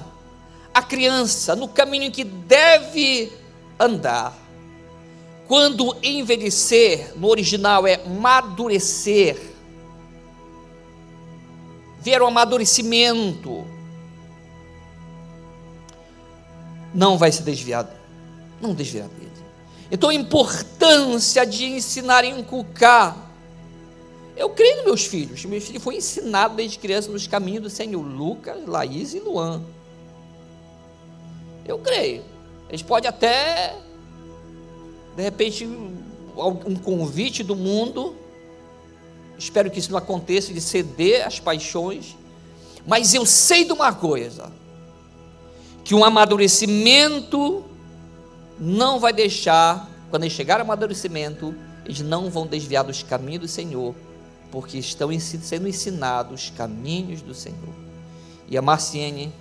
a 0.73 0.81
criança 0.81 1.55
no 1.55 1.67
caminho 1.67 2.11
que 2.11 2.23
deve 2.23 3.31
andar 3.79 4.33
quando 5.47 5.95
envelhecer, 6.03 7.13
no 7.15 7.27
original 7.29 7.87
é 7.87 8.05
madurecer, 8.05 9.39
ver 12.01 12.21
o 12.21 12.27
amadurecimento, 12.27 13.65
não 16.93 17.17
vai 17.17 17.31
se 17.31 17.43
desviar, 17.43 17.89
não 18.61 18.73
desviar 18.73 19.07
dele. 19.07 19.31
Então 19.89 20.09
a 20.09 20.13
importância 20.13 21.45
de 21.45 21.65
ensinar 21.65 22.25
e 22.25 22.29
inculcar. 22.29 23.15
Eu 24.35 24.49
creio 24.49 24.77
nos 24.77 24.85
meus 24.85 25.05
filhos, 25.05 25.45
meus 25.45 25.63
filhos 25.63 25.81
foram 25.81 25.97
ensinados 25.97 26.57
desde 26.57 26.77
criança 26.77 27.09
nos 27.09 27.25
caminhos 27.25 27.63
do 27.63 27.69
Senhor, 27.69 28.01
Lucas, 28.01 28.65
Laís 28.67 29.13
e 29.13 29.19
Luan. 29.19 29.63
Eu 31.65 31.79
creio. 31.79 32.23
Eles 32.69 32.81
podem 32.81 33.09
até 33.09 33.75
de 35.17 35.23
repente, 35.23 35.65
um 35.65 36.75
convite 36.75 37.41
do 37.41 37.55
mundo, 37.55 38.15
espero 39.35 39.71
que 39.71 39.79
isso 39.79 39.91
não 39.91 39.97
aconteça, 39.97 40.53
de 40.53 40.61
ceder 40.61 41.25
às 41.25 41.39
paixões, 41.39 42.15
mas 42.85 43.15
eu 43.15 43.25
sei 43.25 43.65
de 43.65 43.73
uma 43.73 43.91
coisa, 43.91 44.51
que 45.83 45.95
um 45.95 46.03
amadurecimento 46.03 47.65
não 48.59 48.99
vai 48.99 49.11
deixar, 49.11 49.89
quando 50.11 50.21
eles 50.21 50.35
chegar 50.35 50.57
ao 50.57 50.61
amadurecimento, 50.61 51.55
eles 51.83 52.01
não 52.01 52.29
vão 52.29 52.45
desviar 52.45 52.83
dos 52.83 53.01
caminhos 53.01 53.41
do 53.41 53.47
Senhor, 53.47 53.95
porque 54.51 54.77
estão 54.77 55.09
sendo 55.19 55.67
ensinados 55.67 56.43
os 56.43 56.49
caminhos 56.51 57.23
do 57.23 57.33
Senhor. 57.33 57.73
E 58.47 58.55
a 58.55 58.61
Marciene 58.61 59.33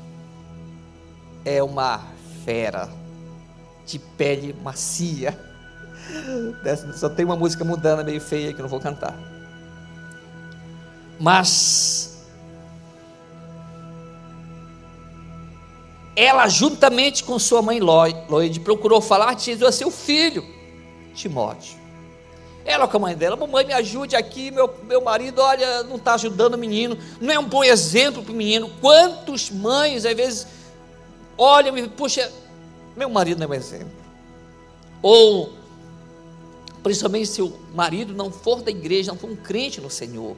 é 1.45 1.62
uma 1.62 2.02
fera 2.47 2.88
de 3.85 3.99
pele 3.99 4.56
macia 4.64 5.46
só 6.94 7.08
tem 7.08 7.25
uma 7.25 7.36
música 7.36 7.64
mudando 7.64 8.04
meio 8.04 8.20
feia 8.20 8.52
que 8.52 8.60
eu 8.60 8.62
não 8.62 8.68
vou 8.68 8.80
cantar. 8.80 9.14
Mas 11.18 12.16
ela, 16.14 16.48
juntamente 16.48 17.22
com 17.22 17.38
sua 17.38 17.60
mãe 17.60 17.78
Lloyd, 17.80 18.60
procurou 18.60 19.00
falar 19.00 19.34
de 19.34 19.44
Jesus 19.44 19.68
a 19.68 19.72
seu 19.72 19.90
filho, 19.90 20.44
Timóteo. 21.14 21.76
Ela 22.64 22.88
com 22.88 22.96
a 22.96 23.00
mãe 23.00 23.14
dela, 23.14 23.36
mamãe, 23.36 23.64
me 23.64 23.72
ajude 23.72 24.16
aqui, 24.16 24.50
meu, 24.50 24.75
meu 24.84 25.00
marido, 25.00 25.40
olha, 25.40 25.84
não 25.84 25.96
está 25.96 26.14
ajudando 26.14 26.54
o 26.54 26.58
menino, 26.58 26.98
não 27.20 27.32
é 27.32 27.38
um 27.38 27.44
bom 27.44 27.62
exemplo 27.62 28.22
para 28.22 28.32
o 28.32 28.34
menino. 28.34 28.70
Quantos 28.80 29.50
mães, 29.50 30.04
às 30.04 30.16
vezes, 30.16 30.46
olham 31.38 31.76
e, 31.78 31.86
puxa, 31.88 32.32
meu 32.96 33.08
marido 33.08 33.38
não 33.38 33.46
é 33.46 33.50
um 33.50 33.54
exemplo. 33.54 33.92
Ou 35.00 35.52
principalmente 36.87 37.26
se 37.26 37.43
o 37.43 37.52
marido 37.75 38.14
não 38.14 38.31
for 38.31 38.62
da 38.62 38.71
igreja, 38.71 39.11
não 39.11 39.19
for 39.19 39.28
um 39.28 39.35
crente 39.35 39.81
no 39.81 39.90
Senhor. 39.90 40.37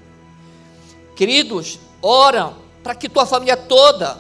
Queridos, 1.15 1.79
ora 2.01 2.55
para 2.83 2.95
que 2.95 3.07
tua 3.07 3.27
família 3.27 3.55
toda 3.55 4.19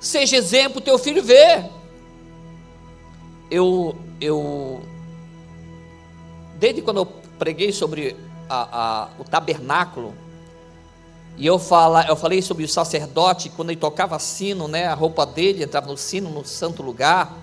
seja 0.00 0.38
exemplo, 0.38 0.80
teu 0.80 0.98
filho 0.98 1.22
vê. 1.22 1.62
Eu, 3.50 3.94
eu, 4.18 4.80
desde 6.58 6.80
quando 6.80 6.96
eu 7.00 7.06
preguei 7.38 7.72
sobre 7.72 8.16
a, 8.48 8.68
a, 8.72 9.08
o 9.18 9.24
tabernáculo, 9.24 10.14
e 11.36 11.44
eu, 11.44 11.58
fala, 11.58 12.06
eu 12.08 12.16
falei 12.16 12.40
sobre 12.40 12.64
o 12.64 12.68
sacerdote, 12.68 13.50
quando 13.50 13.68
ele 13.68 13.78
tocava 13.78 14.18
sino, 14.18 14.66
né, 14.66 14.86
a 14.86 14.94
roupa 14.94 15.26
dele 15.26 15.62
entrava 15.62 15.88
no 15.88 15.98
sino, 15.98 16.30
no 16.30 16.42
santo 16.42 16.82
lugar, 16.82 17.36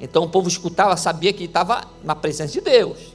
então 0.00 0.24
o 0.24 0.28
povo 0.28 0.48
escutava, 0.48 0.96
sabia 0.96 1.32
que 1.32 1.44
estava 1.44 1.84
na 2.02 2.16
presença 2.16 2.52
de 2.52 2.60
Deus 2.60 3.13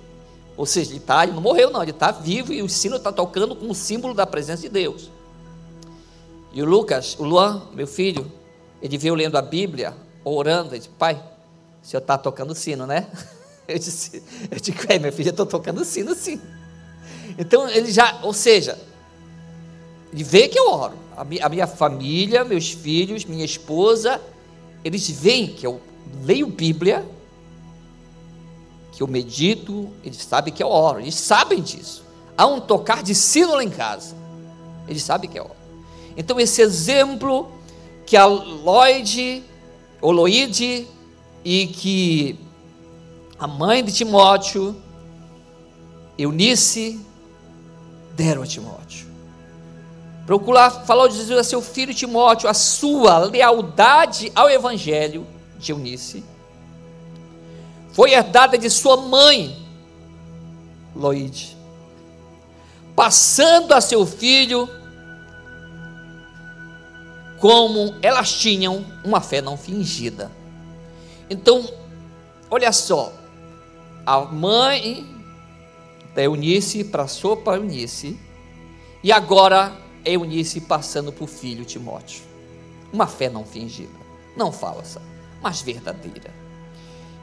Ou 0.60 0.66
seja, 0.66 0.92
ele, 0.92 1.00
tá, 1.00 1.24
ele 1.24 1.32
não 1.32 1.42
morreu, 1.42 1.72
não, 1.72 1.82
ele 1.82 1.92
está 1.92 2.12
vivo 2.12 2.52
e 2.52 2.62
o 2.62 2.68
sino 2.68 2.98
está 2.98 3.14
tocando 3.14 3.56
como 3.56 3.74
símbolo 3.74 4.14
da 4.14 4.28
presença 4.28 4.64
de 4.64 4.68
Deus. 4.68 5.10
E 6.52 6.62
o 6.62 6.66
Lucas, 6.66 7.16
o 7.18 7.24
Luan, 7.24 7.70
meu 7.74 7.88
filho, 7.88 8.30
ele 8.82 8.98
veio 8.98 9.16
lendo 9.16 9.38
a 9.38 9.42
Bíblia, 9.42 9.96
orando, 10.22 10.72
ele 10.72 10.80
disse, 10.80 10.90
pai, 10.90 11.16
o 11.82 11.88
senhor 11.88 12.02
está 12.02 12.18
tocando 12.18 12.54
sino, 12.54 12.86
né? 12.86 13.08
Eu 13.70 13.78
disse, 13.78 14.24
eu 14.50 14.60
disse, 14.60 14.74
é, 14.90 14.98
meu 14.98 15.14
filho, 15.14 15.28
eu 15.28 15.30
estou 15.30 15.46
tocando 15.46 15.86
sino 15.86 16.16
sim. 16.16 16.42
Então 17.38 17.70
ele 17.70 17.92
já, 17.92 18.20
ou 18.24 18.34
seja, 18.34 18.80
ele 20.12 20.24
vê 20.24 20.48
que 20.48 20.58
eu 20.58 20.72
oro. 20.72 20.96
A 21.16 21.22
a 21.22 21.50
minha 21.50 21.68
família, 21.68 22.44
meus 22.44 22.72
filhos, 22.72 23.26
minha 23.26 23.46
esposa, 23.46 24.20
eles 24.84 25.08
veem 25.08 25.46
que 25.54 25.68
eu 25.68 25.80
leio 26.24 26.48
Bíblia, 26.48 27.06
que 29.00 29.04
eu 29.04 29.08
medito, 29.08 29.90
eles 30.04 30.18
sabem 30.18 30.54
que 30.54 30.62
eu 30.62 30.68
oro, 30.68 31.00
eles 31.00 31.16
sabem 31.16 31.62
disso. 31.62 32.04
Há 32.38 32.46
um 32.46 32.60
tocar 32.60 33.02
de 33.02 33.16
sino 33.16 33.56
lá 33.56 33.64
em 33.64 33.70
casa, 33.70 34.14
eles 34.90 35.02
sabem 35.02 35.30
que 35.30 35.40
eu 35.40 35.46
oro. 35.46 35.56
Então, 36.18 36.38
esse 36.38 36.62
exemplo 36.62 37.50
que 38.06 38.18
a 38.18 38.26
Lloyd, 38.26 39.42
ou 40.02 40.12
Loide, 40.12 40.86
e 41.46 41.68
que 41.68 42.38
a 43.40 43.48
mãe 43.48 43.86
de 43.86 43.94
Timóteo, 43.94 44.76
Eunice, 46.18 47.00
deram 48.18 48.44
a 48.44 48.46
Timóteo. 48.46 49.08
Procurar 50.26 50.72
falou 50.72 51.08
de 51.08 51.16
Jesus 51.16 51.40
a 51.40 51.44
seu 51.46 51.62
filho 51.62 51.94
Timóteo, 51.94 52.50
a 52.50 52.54
sua 52.54 53.18
lealdade 53.20 54.30
ao 54.36 54.50
Evangelho 54.50 55.26
de 55.58 55.72
Eunice 55.72 56.22
foi 58.00 58.14
herdada 58.14 58.58
de 58.58 58.70
sua 58.70 58.96
mãe, 58.96 59.54
Loide, 60.96 61.58
passando 62.96 63.74
a 63.74 63.82
seu 63.82 64.06
filho 64.06 64.70
como 67.42 67.94
elas 68.02 68.32
tinham 68.32 68.86
uma 69.04 69.20
fé 69.20 69.42
não 69.42 69.58
fingida. 69.58 70.32
Então, 71.30 71.70
olha 72.50 72.72
só, 72.72 73.12
a 74.06 74.22
mãe 74.22 75.06
da 76.16 76.24
Eunice 76.24 76.86
passou 76.86 77.36
para 77.36 77.58
Eunice, 77.58 78.18
e 79.04 79.12
agora 79.12 79.74
Eunice 80.06 80.62
passando 80.62 81.12
para 81.12 81.26
o 81.26 81.28
filho 81.28 81.66
Timóteo. 81.66 82.24
Uma 82.94 83.08
fé 83.08 83.28
não 83.28 83.44
fingida, 83.44 84.00
não 84.38 84.54
falsa, 84.54 85.02
mas 85.42 85.62
verdadeira. 85.62 86.49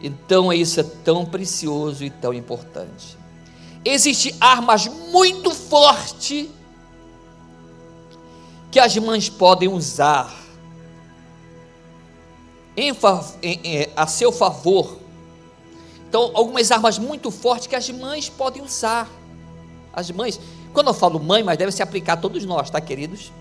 Então 0.00 0.52
isso 0.52 0.80
é 0.80 0.82
tão 0.82 1.24
precioso 1.24 2.04
e 2.04 2.10
tão 2.10 2.32
importante. 2.34 3.16
Existem 3.84 4.34
armas 4.40 4.86
muito 4.86 5.54
fortes 5.54 6.48
que 8.70 8.80
as 8.80 8.96
mães 8.96 9.28
podem 9.28 9.68
usar 9.68 10.34
em, 12.76 12.92
em, 13.42 13.60
em, 13.64 13.88
a 13.96 14.06
seu 14.06 14.30
favor. 14.30 14.98
Então, 16.08 16.30
algumas 16.34 16.70
armas 16.70 16.98
muito 16.98 17.30
fortes 17.30 17.66
que 17.66 17.74
as 17.74 17.88
mães 17.88 18.28
podem 18.28 18.62
usar. 18.62 19.08
As 19.92 20.10
mães, 20.10 20.38
quando 20.72 20.88
eu 20.88 20.94
falo 20.94 21.18
mãe, 21.18 21.42
mas 21.42 21.56
deve 21.56 21.72
se 21.72 21.82
aplicar 21.82 22.14
a 22.14 22.16
todos 22.16 22.44
nós, 22.44 22.68
tá, 22.68 22.80
queridos? 22.80 23.32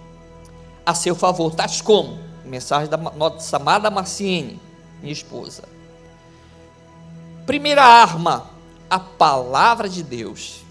A 0.86 0.94
seu 0.94 1.16
favor, 1.16 1.54
tais 1.54 1.82
como? 1.82 2.18
Mensagem 2.46 2.90
da 2.90 2.98
nossa 2.98 3.58
amada 3.58 3.90
Marciene, 3.90 4.60
minha 5.02 5.12
esposa. 5.12 5.64
Primeira 7.46 7.84
arma, 7.84 8.50
a 8.90 9.00
palavra 9.00 9.88
de 9.88 10.02
Deus 10.02 10.66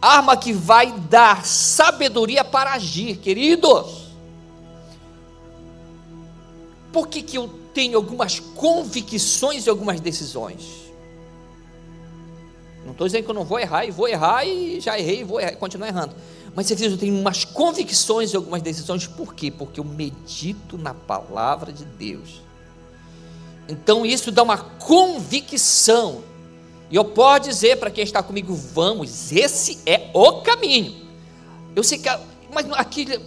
arma 0.00 0.36
que 0.36 0.52
vai 0.52 0.92
dar 0.92 1.44
sabedoria 1.44 2.44
para 2.44 2.72
agir, 2.72 3.16
queridos. 3.16 4.06
Por 6.92 7.08
que, 7.08 7.22
que 7.22 7.36
eu 7.36 7.48
tenho 7.74 7.96
algumas 7.96 8.40
convicções 8.40 9.66
e 9.66 9.70
algumas 9.70 10.00
decisões? 10.00 10.86
Não 12.84 12.92
estou 12.92 13.06
dizendo 13.06 13.24
que 13.24 13.30
eu 13.30 13.34
não 13.34 13.44
vou 13.44 13.58
errar, 13.58 13.84
e 13.84 13.90
vou 13.90 14.08
errar, 14.08 14.44
e 14.46 14.80
já 14.80 14.98
errei, 14.98 15.20
e 15.20 15.24
vou 15.24 15.40
errar, 15.40 15.56
continuar 15.56 15.88
errando. 15.88 16.14
Mas 16.54 16.68
você 16.68 16.86
eu 16.86 16.96
tenho 16.96 17.18
umas 17.18 17.44
convicções 17.44 18.32
e 18.32 18.36
algumas 18.36 18.62
decisões, 18.62 19.06
por 19.06 19.34
quê? 19.34 19.50
Porque 19.50 19.80
eu 19.80 19.84
medito 19.84 20.78
na 20.78 20.94
palavra 20.94 21.72
de 21.72 21.84
Deus. 21.84 22.45
Então 23.68 24.06
isso 24.06 24.30
dá 24.30 24.42
uma 24.42 24.58
convicção 24.58 26.22
e 26.90 26.96
eu 26.96 27.04
posso 27.04 27.48
dizer 27.48 27.78
para 27.78 27.90
quem 27.90 28.04
está 28.04 28.22
comigo, 28.22 28.54
vamos, 28.54 29.32
esse 29.32 29.78
é 29.84 30.08
o 30.14 30.40
caminho. 30.40 30.94
Eu 31.74 31.82
sei 31.82 31.98
que, 31.98 32.08
mas 32.52 32.70
aqui, 32.72 33.20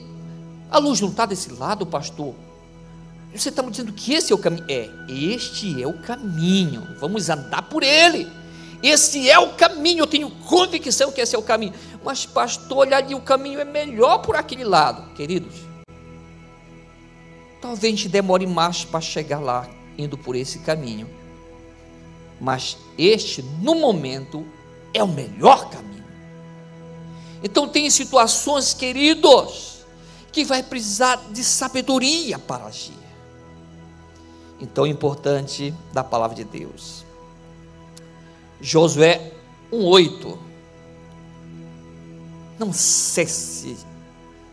a 0.71 0.77
luz 0.77 1.01
não 1.01 1.09
está 1.09 1.25
desse 1.25 1.51
lado, 1.51 1.85
pastor. 1.85 2.33
Você 3.35 3.49
está 3.49 3.61
me 3.61 3.69
dizendo 3.69 3.91
que 3.93 4.13
esse 4.13 4.31
é 4.31 4.35
o 4.35 4.39
caminho? 4.39 4.65
É, 4.67 4.89
este 5.07 5.81
é 5.83 5.85
o 5.85 5.93
caminho. 5.93 6.87
Vamos 6.99 7.29
andar 7.29 7.63
por 7.63 7.83
ele. 7.83 8.27
Esse 8.81 9.29
é 9.29 9.37
o 9.37 9.53
caminho. 9.53 9.99
Eu 9.99 10.07
tenho 10.07 10.31
convicção 10.31 11.11
que 11.11 11.21
esse 11.21 11.35
é 11.35 11.37
o 11.37 11.43
caminho. 11.43 11.73
Mas, 12.03 12.25
pastor, 12.25 12.79
olha 12.79 12.97
ali, 12.97 13.13
o 13.13 13.21
caminho 13.21 13.59
é 13.59 13.65
melhor 13.65 14.19
por 14.19 14.35
aquele 14.35 14.63
lado, 14.63 15.13
queridos. 15.13 15.53
Talvez 17.61 17.93
a 17.93 17.95
gente 17.97 18.09
demore 18.09 18.47
mais 18.47 18.83
para 18.85 19.01
chegar 19.01 19.39
lá, 19.39 19.67
indo 19.99 20.17
por 20.17 20.35
esse 20.35 20.59
caminho 20.59 21.19
mas 22.39 22.77
este, 22.97 23.41
no 23.61 23.75
momento, 23.75 24.45
é 24.93 25.03
o 25.03 25.07
melhor 25.07 25.69
caminho. 25.69 26.05
Então, 27.43 27.67
tem 27.67 27.89
situações, 27.89 28.73
queridos, 28.73 29.85
que 30.31 30.45
vai 30.45 30.63
precisar 30.63 31.17
de 31.31 31.43
sabedoria 31.43 32.39
para 32.39 32.65
agir. 32.65 32.97
Então, 34.59 34.85
é 34.85 34.89
importante 34.89 35.73
da 35.91 36.03
palavra 36.03 36.35
de 36.35 36.43
Deus. 36.43 37.05
Josué 38.61 39.33
1,8. 39.71 40.37
Não 42.57 42.73
cesse 42.73 43.77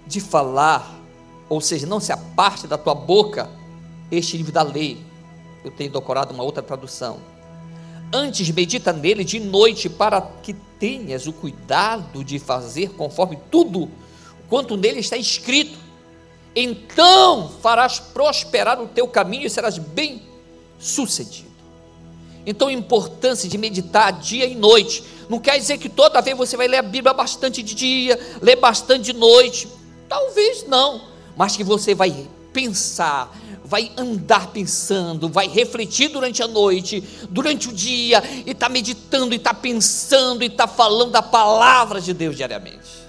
de 0.07 0.21
falar, 0.21 0.95
ou 1.49 1.61
seja, 1.61 1.87
não 1.87 1.99
se 1.99 2.13
aparte 2.13 2.69
da 2.69 2.79
tua 2.79 2.95
boca 2.95 3.51
este 4.11 4.37
livro 4.37 4.53
da 4.53 4.63
lei. 4.63 5.06
Eu 5.67 5.71
tenho 5.71 5.91
decorado 5.91 6.33
uma 6.33 6.43
outra 6.43 6.63
tradução 6.63 7.21
Antes 8.13 8.49
medita 8.51 8.93
nele 8.93 9.25
de 9.25 9.41
noite, 9.41 9.89
para 9.89 10.21
que 10.43 10.55
tenhas 10.79 11.27
o 11.27 11.33
cuidado 11.33 12.23
de 12.23 12.39
fazer 12.39 12.91
conforme 12.91 13.39
tudo 13.51 13.91
quanto 14.49 14.77
nele 14.77 15.01
está 15.01 15.17
escrito. 15.17 15.77
Então 16.55 17.51
farás 17.61 17.99
prosperar 17.99 18.81
o 18.81 18.87
teu 18.87 19.09
caminho 19.09 19.47
e 19.47 19.51
serás 19.51 19.79
bem 19.79 20.23
sucedido. 20.79 21.47
Então, 22.49 22.69
a 22.69 22.73
importância 22.73 23.49
de 23.49 23.59
meditar 23.59 24.13
dia 24.13 24.47
e 24.47 24.55
noite. 24.55 25.03
Não 25.29 25.41
quer 25.41 25.59
dizer 25.59 25.79
que 25.79 25.89
toda 25.89 26.21
vez 26.21 26.37
você 26.39 26.57
vai 26.57 26.69
ler 26.69 26.77
a 26.77 26.83
Bíblia 26.83 27.13
bastante 27.13 27.61
de 27.61 27.75
dia, 27.75 28.39
ler 28.41 28.55
bastante 28.55 29.07
de 29.07 29.13
noite. 29.13 29.67
Talvez 30.09 30.65
não, 30.69 31.03
mas 31.37 31.57
que 31.57 31.65
você 31.65 31.93
vai 31.93 32.29
pensar, 32.53 33.37
vai 33.67 33.91
andar 33.97 34.53
pensando, 34.53 35.29
vai 35.29 35.49
refletir 35.49 36.09
durante 36.09 36.43
a 36.43 36.47
noite, 36.47 37.03
durante 37.29 37.69
o 37.69 37.73
dia, 37.73 38.23
e 38.47 38.53
está 38.53 38.69
meditando, 38.69 39.35
e 39.35 39.37
está 39.37 39.53
pensando, 39.53 40.43
e 40.43 40.47
está 40.47 40.67
falando 40.69 41.11
da 41.11 41.23
palavra 41.23 42.01
de 42.01 42.15
Deus 42.15 42.37
diariamente. 42.37 43.05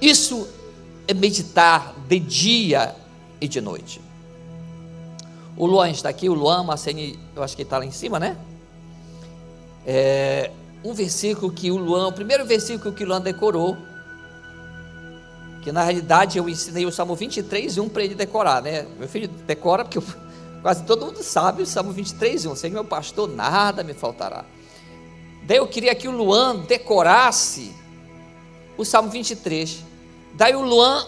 Isso 0.00 0.48
é 1.08 1.12
meditar 1.12 1.94
de 2.08 2.20
dia 2.20 2.94
e 3.40 3.48
de 3.48 3.60
noite. 3.60 4.00
O 5.56 5.66
Luan 5.66 5.90
está 5.90 6.08
aqui, 6.08 6.28
o 6.28 6.34
Luan 6.34 6.62
Marcene, 6.62 7.18
eu 7.34 7.42
acho 7.42 7.56
que 7.56 7.62
está 7.62 7.78
lá 7.78 7.84
em 7.84 7.90
cima, 7.90 8.18
né? 8.18 8.36
É, 9.86 10.50
um 10.84 10.92
versículo 10.92 11.52
que 11.52 11.70
o 11.70 11.76
Luan, 11.76 12.08
o 12.08 12.12
primeiro 12.12 12.44
versículo 12.44 12.94
que 12.94 13.04
o 13.04 13.06
Luan 13.06 13.20
decorou, 13.20 13.76
que 15.64 15.72
na 15.72 15.82
realidade 15.82 16.36
eu 16.36 16.46
ensinei 16.46 16.84
o 16.84 16.92
Salmo 16.92 17.16
23, 17.16 17.78
1 17.78 17.88
para 17.88 18.04
ele 18.04 18.14
decorar, 18.14 18.60
né? 18.60 18.86
Meu 18.98 19.08
filho 19.08 19.26
decora 19.26 19.82
porque 19.82 19.96
eu, 19.96 20.04
quase 20.60 20.84
todo 20.84 21.06
mundo 21.06 21.22
sabe 21.22 21.62
o 21.62 21.66
Salmo 21.66 21.90
23, 21.90 22.44
1. 22.44 22.54
Sem 22.54 22.70
meu 22.70 22.84
pastor, 22.84 23.26
nada 23.26 23.82
me 23.82 23.94
faltará. 23.94 24.44
Daí 25.44 25.56
eu 25.56 25.66
queria 25.66 25.94
que 25.94 26.06
o 26.06 26.10
Luan 26.10 26.56
decorasse 26.56 27.74
o 28.76 28.84
Salmo 28.84 29.08
23. 29.08 29.82
Daí 30.34 30.54
o 30.54 30.60
Luan, 30.60 31.06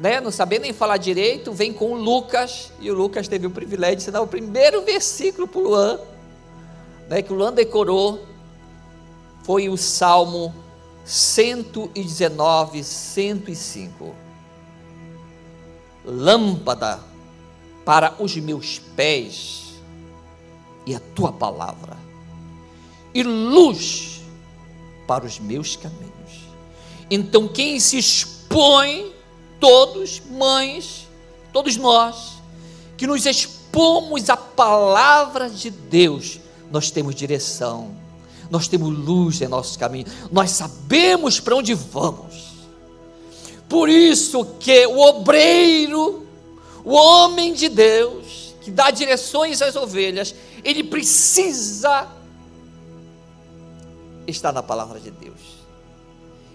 né, 0.00 0.20
não 0.20 0.32
sabendo 0.32 0.62
nem 0.62 0.72
falar 0.72 0.96
direito, 0.96 1.52
vem 1.52 1.72
com 1.72 1.92
o 1.92 1.94
Lucas, 1.94 2.72
e 2.80 2.90
o 2.90 2.94
Lucas 2.94 3.28
teve 3.28 3.46
o 3.46 3.50
privilégio 3.50 3.98
de 3.98 4.02
ensinar 4.02 4.20
o 4.20 4.26
primeiro 4.26 4.82
versículo 4.82 5.46
para 5.46 5.60
o 5.60 5.62
Luan, 5.62 6.00
né, 7.08 7.22
que 7.22 7.32
o 7.32 7.36
Luan 7.36 7.52
decorou, 7.52 8.26
foi 9.44 9.68
o 9.68 9.76
Salmo 9.76 10.52
119, 11.10 12.84
105. 12.84 14.14
Lâmpada 16.04 17.00
para 17.84 18.14
os 18.20 18.36
meus 18.36 18.78
pés 18.78 19.74
e 20.86 20.94
a 20.94 21.00
tua 21.14 21.32
palavra, 21.32 21.96
e 23.12 23.22
luz 23.22 24.20
para 25.06 25.26
os 25.26 25.40
meus 25.40 25.74
caminhos. 25.74 26.10
Então, 27.10 27.48
quem 27.48 27.80
se 27.80 27.98
expõe, 27.98 29.12
todos, 29.58 30.22
mães, 30.30 31.08
todos 31.52 31.76
nós, 31.76 32.40
que 32.96 33.06
nos 33.06 33.26
expomos 33.26 34.30
à 34.30 34.36
palavra 34.36 35.50
de 35.50 35.70
Deus, 35.70 36.38
nós 36.70 36.90
temos 36.90 37.16
direção, 37.16 37.94
nós 38.50 38.66
temos 38.66 38.96
luz 38.96 39.40
em 39.40 39.48
nossos 39.48 39.76
caminhos, 39.76 40.10
nós 40.30 40.50
sabemos 40.50 41.38
para 41.38 41.54
onde 41.54 41.72
vamos. 41.72 42.50
Por 43.68 43.88
isso 43.88 44.44
que 44.58 44.86
o 44.86 44.98
obreiro, 44.98 46.26
o 46.84 46.92
homem 46.92 47.54
de 47.54 47.68
Deus, 47.68 48.54
que 48.60 48.70
dá 48.70 48.90
direções 48.90 49.62
às 49.62 49.76
ovelhas, 49.76 50.34
ele 50.64 50.82
precisa 50.82 52.08
estar 54.26 54.52
na 54.52 54.62
palavra 54.62 54.98
de 54.98 55.10
Deus. 55.10 55.60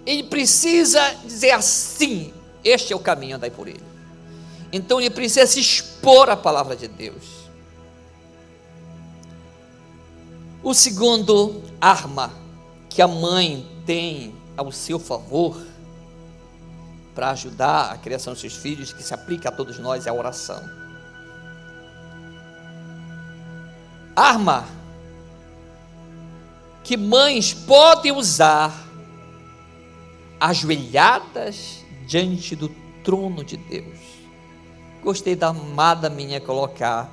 Ele 0.05 0.23
precisa 0.23 1.01
dizer 1.25 1.51
assim: 1.51 2.33
este 2.63 2.91
é 2.91 2.95
o 2.95 2.99
caminho, 2.99 3.37
andai 3.37 3.49
por 3.49 3.67
ele. 3.67 3.83
Então 4.71 4.99
ele 4.99 5.09
precisa 5.09 5.47
se 5.47 5.59
expor 5.59 6.29
à 6.29 6.35
palavra 6.35 6.75
de 6.75 6.87
Deus. 6.87 7.44
O 10.65 10.73
segundo 10.73 11.61
arma 11.79 12.33
que 12.89 12.99
a 12.99 13.07
mãe 13.07 13.67
tem 13.85 14.33
ao 14.57 14.71
seu 14.71 14.97
favor 14.97 15.63
para 17.13 17.29
ajudar 17.29 17.91
a 17.91 17.97
criação 17.99 18.33
dos 18.33 18.41
seus 18.41 18.55
filhos, 18.55 18.91
que 18.91 19.03
se 19.03 19.13
aplica 19.13 19.49
a 19.49 19.51
todos 19.51 19.77
nós, 19.77 20.07
é 20.07 20.09
a 20.09 20.13
oração. 20.13 20.59
Arma 24.15 24.65
que 26.83 26.97
mães 26.97 27.53
podem 27.53 28.11
usar 28.11 28.73
ajoelhadas 30.39 31.85
diante 32.07 32.55
do 32.55 32.69
trono 33.03 33.43
de 33.43 33.55
Deus. 33.55 33.99
Gostei 35.03 35.35
da 35.35 35.49
amada 35.49 36.09
minha 36.09 36.41
colocar 36.41 37.07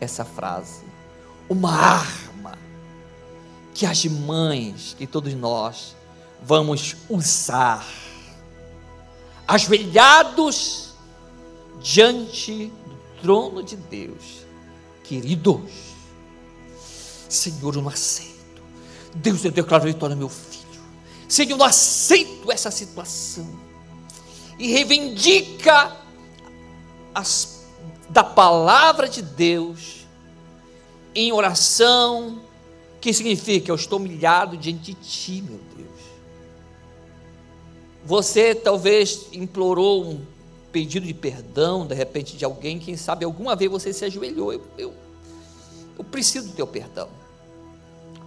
essa 0.00 0.24
frase. 0.24 0.82
Uma 1.46 1.74
arma 1.74 2.29
que 3.74 3.86
as 3.86 4.04
mães, 4.04 4.94
que 4.98 5.06
todos 5.06 5.32
nós 5.34 5.96
vamos 6.42 6.96
usar, 7.08 7.86
ajoelhados 9.46 10.90
diante 11.80 12.66
do 12.86 13.20
trono 13.20 13.62
de 13.62 13.76
Deus. 13.76 14.44
Queridos, 15.04 15.60
Senhor, 17.28 17.74
eu 17.74 17.82
não 17.82 17.88
aceito. 17.88 18.62
Deus, 19.14 19.44
eu 19.44 19.50
declaro 19.50 19.84
vitória, 19.84 20.14
meu 20.14 20.28
filho. 20.28 20.60
Senhor, 21.28 21.56
não 21.56 21.64
aceito 21.64 22.50
essa 22.50 22.70
situação. 22.70 23.48
E 24.58 24.70
reivindica 24.72 25.96
as, 27.14 27.64
da 28.08 28.22
palavra 28.22 29.08
de 29.08 29.22
Deus 29.22 30.06
em 31.14 31.32
oração, 31.32 32.40
que 33.00 33.12
significa 33.12 33.70
eu 33.70 33.74
estou 33.74 33.98
humilhado 33.98 34.56
diante 34.56 34.92
de 34.92 34.94
ti, 34.94 35.42
meu 35.42 35.58
Deus. 35.76 36.00
Você 38.04 38.54
talvez 38.54 39.28
implorou 39.32 40.04
um 40.04 40.20
pedido 40.70 41.06
de 41.06 41.14
perdão, 41.14 41.86
de 41.86 41.94
repente, 41.94 42.36
de 42.36 42.44
alguém, 42.44 42.78
quem 42.78 42.96
sabe 42.96 43.24
alguma 43.24 43.56
vez 43.56 43.70
você 43.70 43.92
se 43.92 44.04
ajoelhou. 44.04 44.52
Eu, 44.52 44.62
eu, 44.78 44.94
eu 45.98 46.04
preciso 46.04 46.48
do 46.48 46.54
teu 46.54 46.66
perdão. 46.66 47.08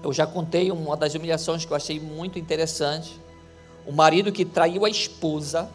Eu 0.03 0.11
já 0.11 0.27
contei 0.27 0.71
uma 0.71 0.97
das 0.97 1.13
humilhações 1.15 1.63
que 1.63 1.71
eu 1.71 1.77
achei 1.77 1.99
muito 1.99 2.37
interessante. 2.37 3.17
O 3.85 3.91
marido 3.91 4.31
que 4.31 4.43
traiu 4.43 4.85
a 4.85 4.89
esposa, 4.89 5.69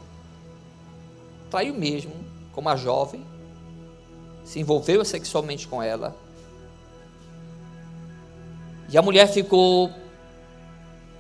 traiu 1.51 1.75
mesmo, 1.75 2.13
como 2.53 2.69
a 2.69 2.77
jovem, 2.77 3.25
se 4.45 4.61
envolveu 4.61 5.05
sexualmente 5.05 5.67
com 5.67 5.83
ela. 5.83 6.17
E 8.89 8.97
a 8.97 9.03
mulher 9.03 9.27
ficou 9.29 9.91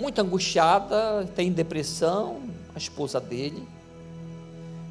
muito 0.01 0.21
angustiada, 0.21 1.29
tem 1.37 1.53
depressão, 1.53 2.43
a 2.75 2.79
esposa 2.79 3.21
dele, 3.21 3.67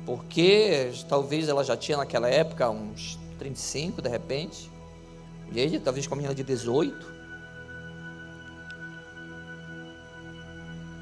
porque 0.06 0.92
talvez 1.10 1.50
ela 1.50 1.64
já 1.64 1.76
tinha 1.76 1.98
naquela 1.98 2.30
época 2.30 2.70
uns 2.70 3.18
35 3.40 4.02
de 4.02 4.10
repente, 4.10 4.70
e 5.52 5.60
ele 5.60 5.80
talvez 5.80 6.06
com 6.06 6.14
a 6.14 6.18
menina 6.18 6.36
de 6.36 6.44
18. 6.44 7.18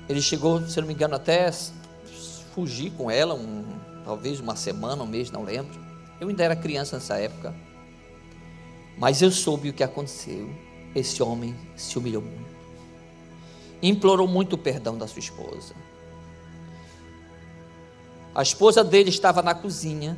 Ele 0.07 0.21
chegou, 0.21 0.61
se 0.67 0.79
não 0.79 0.87
me 0.87 0.93
engano, 0.93 1.15
até 1.15 1.51
fugir 2.53 2.91
com 2.91 3.09
ela, 3.09 3.33
um, 3.33 3.65
talvez 4.05 4.39
uma 4.39 4.55
semana, 4.55 5.03
um 5.03 5.07
mês, 5.07 5.31
não 5.31 5.43
lembro. 5.43 5.77
Eu 6.21 6.29
ainda 6.29 6.43
era 6.43 6.55
criança 6.55 6.95
nessa 6.95 7.17
época. 7.17 7.53
Mas 8.97 9.21
eu 9.21 9.31
soube 9.31 9.69
o 9.69 9.73
que 9.73 9.83
aconteceu. 9.83 10.47
Esse 10.95 11.21
homem 11.21 11.55
se 11.75 11.97
humilhou 11.99 12.21
muito. 12.21 12.55
Implorou 13.83 14.27
muito 14.27 14.53
o 14.53 14.57
perdão 14.57 14.97
da 14.97 15.07
sua 15.07 15.19
esposa. 15.19 15.75
A 18.33 18.41
esposa 18.41 18.83
dele 18.83 19.09
estava 19.09 19.41
na 19.41 19.53
cozinha. 19.53 20.17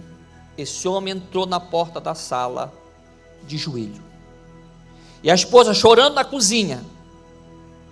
Esse 0.57 0.87
homem 0.87 1.15
entrou 1.15 1.45
na 1.45 1.59
porta 1.59 1.99
da 1.99 2.15
sala 2.15 2.71
de 3.43 3.57
joelho. 3.57 4.01
E 5.23 5.31
a 5.31 5.35
esposa 5.35 5.73
chorando 5.73 6.13
na 6.13 6.23
cozinha 6.23 6.85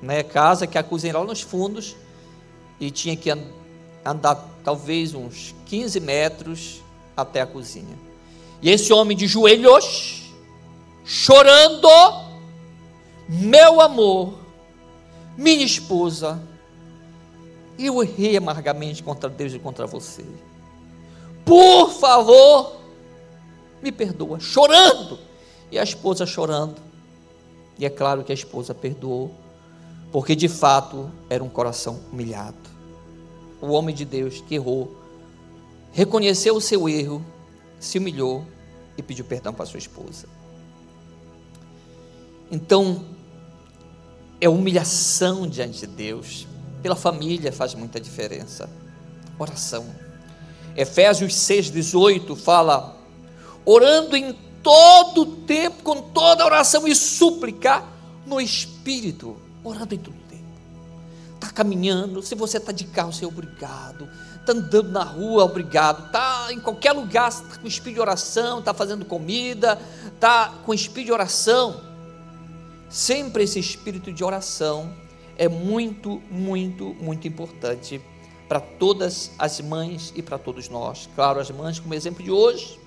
né, 0.01 0.23
casa, 0.23 0.67
que 0.67 0.77
a 0.77 0.83
cozinha 0.83 1.11
era 1.11 1.19
lá 1.19 1.25
nos 1.25 1.41
fundos, 1.41 1.95
e 2.79 2.91
tinha 2.91 3.15
que 3.15 3.31
andar 4.03 4.35
talvez 4.63 5.13
uns 5.13 5.55
15 5.65 5.99
metros 5.99 6.81
até 7.15 7.41
a 7.41 7.47
cozinha. 7.47 7.97
E 8.61 8.69
esse 8.69 8.93
homem 8.93 9.15
de 9.15 9.27
joelhos, 9.27 10.31
chorando, 11.03 11.87
meu 13.27 13.81
amor, 13.81 14.35
minha 15.37 15.65
esposa, 15.65 16.41
eu 17.77 18.01
errei 18.01 18.37
amargamente 18.37 19.03
contra 19.03 19.29
Deus 19.29 19.53
e 19.53 19.59
contra 19.59 19.85
você. 19.85 20.25
Por 21.43 21.91
favor, 21.91 22.77
me 23.81 23.91
perdoa, 23.91 24.39
chorando. 24.39 25.19
E 25.71 25.79
a 25.79 25.83
esposa 25.83 26.25
chorando. 26.25 26.81
E 27.77 27.85
é 27.85 27.89
claro 27.89 28.23
que 28.23 28.31
a 28.31 28.35
esposa 28.35 28.73
perdoou 28.73 29.31
porque 30.15 30.33
de 30.33 30.47
fato 30.47 31.11
era 31.29 31.43
um 31.43 31.49
coração 31.49 31.99
humilhado. 32.09 32.55
O 33.61 33.67
homem 33.71 33.93
de 33.93 34.05
Deus 34.05 34.39
que 34.39 34.55
errou, 34.55 34.95
reconheceu 35.91 36.55
o 36.55 36.61
seu 36.61 36.87
erro, 36.87 37.21
se 37.81 37.97
humilhou 37.97 38.45
e 38.97 39.03
pediu 39.03 39.25
perdão 39.25 39.53
para 39.53 39.65
sua 39.65 39.77
esposa. 39.77 40.27
Então, 42.49 43.03
é 44.39 44.49
humilhação 44.49 45.47
diante 45.47 45.81
de 45.81 45.87
Deus, 45.87 46.47
pela 46.81 46.95
família 46.95 47.51
faz 47.51 47.73
muita 47.73 47.99
diferença. 47.99 48.69
Oração. 49.37 49.85
Efésios 50.75 51.33
6,18 51.33 52.35
fala: 52.35 52.97
orando 53.65 54.15
em 54.15 54.33
todo 54.61 55.25
tempo, 55.25 55.83
com 55.83 56.01
toda 56.01 56.45
oração 56.45 56.87
e 56.87 56.95
súplica 56.95 57.83
no 58.25 58.39
Espírito 58.41 59.37
orando 59.63 59.95
em 59.95 59.97
todo 59.97 60.15
tempo. 60.29 60.43
Está 61.35 61.49
caminhando, 61.49 62.21
se 62.21 62.35
você 62.35 62.57
está 62.57 62.71
de 62.71 62.85
carro, 62.85 63.11
você 63.11 63.25
é 63.25 63.27
obrigado. 63.27 64.07
Está 64.39 64.53
andando 64.53 64.91
na 64.91 65.03
rua, 65.03 65.43
obrigado. 65.43 66.05
Está 66.05 66.47
em 66.51 66.59
qualquer 66.59 66.91
lugar, 66.91 67.29
está 67.29 67.57
com 67.57 67.67
espírito 67.67 67.95
de 67.95 68.01
oração, 68.01 68.59
está 68.59 68.73
fazendo 68.73 69.03
comida, 69.03 69.79
está 70.13 70.53
com 70.63 70.73
espírito 70.73 71.07
de 71.07 71.11
oração. 71.11 71.81
Sempre 72.95 73.43
esse 73.43 73.59
espírito 73.59 74.09
de 74.09 74.23
oração 74.23 74.95
é 75.37 75.49
muito, 75.49 76.21
muito, 76.31 76.95
muito 76.97 77.27
importante 77.27 77.99
para 78.47 78.61
todas 78.61 79.31
as 79.37 79.59
mães 79.59 80.13
e 80.15 80.21
para 80.21 80.37
todos 80.37 80.69
nós. 80.69 81.09
Claro, 81.13 81.41
as 81.41 81.51
mães, 81.51 81.77
como 81.77 81.93
exemplo 81.93 82.23
de 82.23 82.31
hoje, 82.31 82.79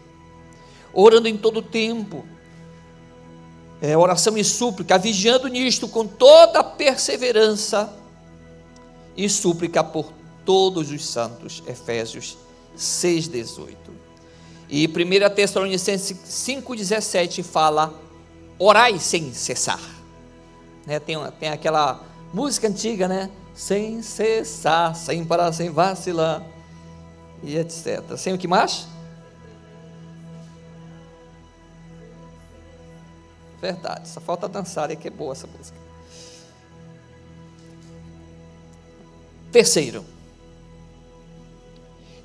orando 0.94 1.28
em 1.28 1.36
todo 1.36 1.60
tempo, 1.60 2.24
é, 3.82 3.98
oração 3.98 4.38
e 4.38 4.42
súplica, 4.42 4.96
vigiando 4.96 5.46
nisto 5.46 5.86
com 5.86 6.06
toda 6.06 6.64
perseverança 6.64 7.92
e 9.14 9.28
súplica 9.28 9.84
por 9.84 10.10
todos 10.42 10.90
os 10.90 11.04
santos. 11.04 11.62
Efésios 11.66 12.38
6,18. 12.78 13.76
E 14.70 14.86
1 14.86 15.34
Tessalonicenses 15.34 16.16
5,17 16.16 17.42
fala: 17.42 17.92
orai 18.58 18.98
sem 18.98 19.34
cessar. 19.34 19.97
Né? 20.88 20.98
Tem, 20.98 21.16
tem 21.38 21.50
aquela 21.50 22.02
música 22.32 22.66
antiga, 22.66 23.06
né? 23.06 23.30
Sem 23.54 24.00
cessar, 24.00 24.96
sem 24.96 25.22
parar, 25.22 25.52
sem 25.52 25.68
vacilar 25.68 26.42
e 27.42 27.58
etc. 27.58 28.16
Sem 28.16 28.32
o 28.32 28.38
que 28.38 28.48
mais? 28.48 28.88
Verdade, 33.60 34.08
só 34.08 34.20
falta 34.20 34.48
dançar, 34.48 34.90
é 34.90 34.96
que 34.96 35.08
é 35.08 35.10
boa 35.10 35.32
essa 35.32 35.46
música. 35.46 35.76
Terceiro, 39.52 40.04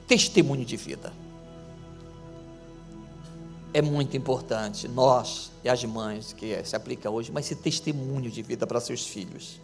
testemunho 0.08 0.63
de 0.63 0.78
vida. 0.78 1.12
É 3.73 3.81
muito 3.81 4.15
importante, 4.15 4.88
nós 4.88 5.51
e 5.63 5.69
as 5.69 5.83
mães, 5.83 6.31
que 6.31 6.63
se 6.63 6.75
aplica 6.75 7.09
hoje, 7.09 7.31
mas 7.31 7.45
esse 7.45 7.55
testemunho 7.55 8.29
de 8.29 8.41
vida 8.41 8.67
para 8.67 8.79
seus 8.79 9.05
filhos. 9.05 9.59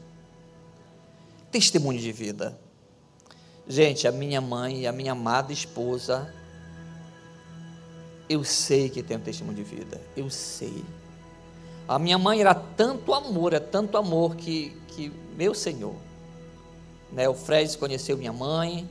Testemunho 1.51 1.99
de 1.99 2.11
vida. 2.11 2.59
Gente, 3.67 4.07
a 4.07 4.11
minha 4.11 4.41
mãe 4.41 4.81
e 4.81 4.87
a 4.87 4.91
minha 4.91 5.11
amada 5.11 5.53
esposa, 5.53 6.33
eu 8.27 8.43
sei 8.43 8.89
que 8.89 9.03
tem 9.03 9.17
um 9.17 9.19
testemunho 9.19 9.57
de 9.57 9.63
vida, 9.63 10.01
eu 10.17 10.27
sei. 10.29 10.83
A 11.87 11.99
minha 11.99 12.17
mãe 12.17 12.41
era 12.41 12.55
tanto 12.55 13.13
amor, 13.13 13.53
é 13.53 13.59
tanto 13.59 13.95
amor 13.95 14.35
que, 14.35 14.75
que 14.87 15.11
meu 15.35 15.53
Senhor, 15.53 15.95
né, 17.11 17.29
o 17.29 17.35
Fred 17.35 17.77
conheceu 17.77 18.17
minha 18.17 18.33
mãe, 18.33 18.89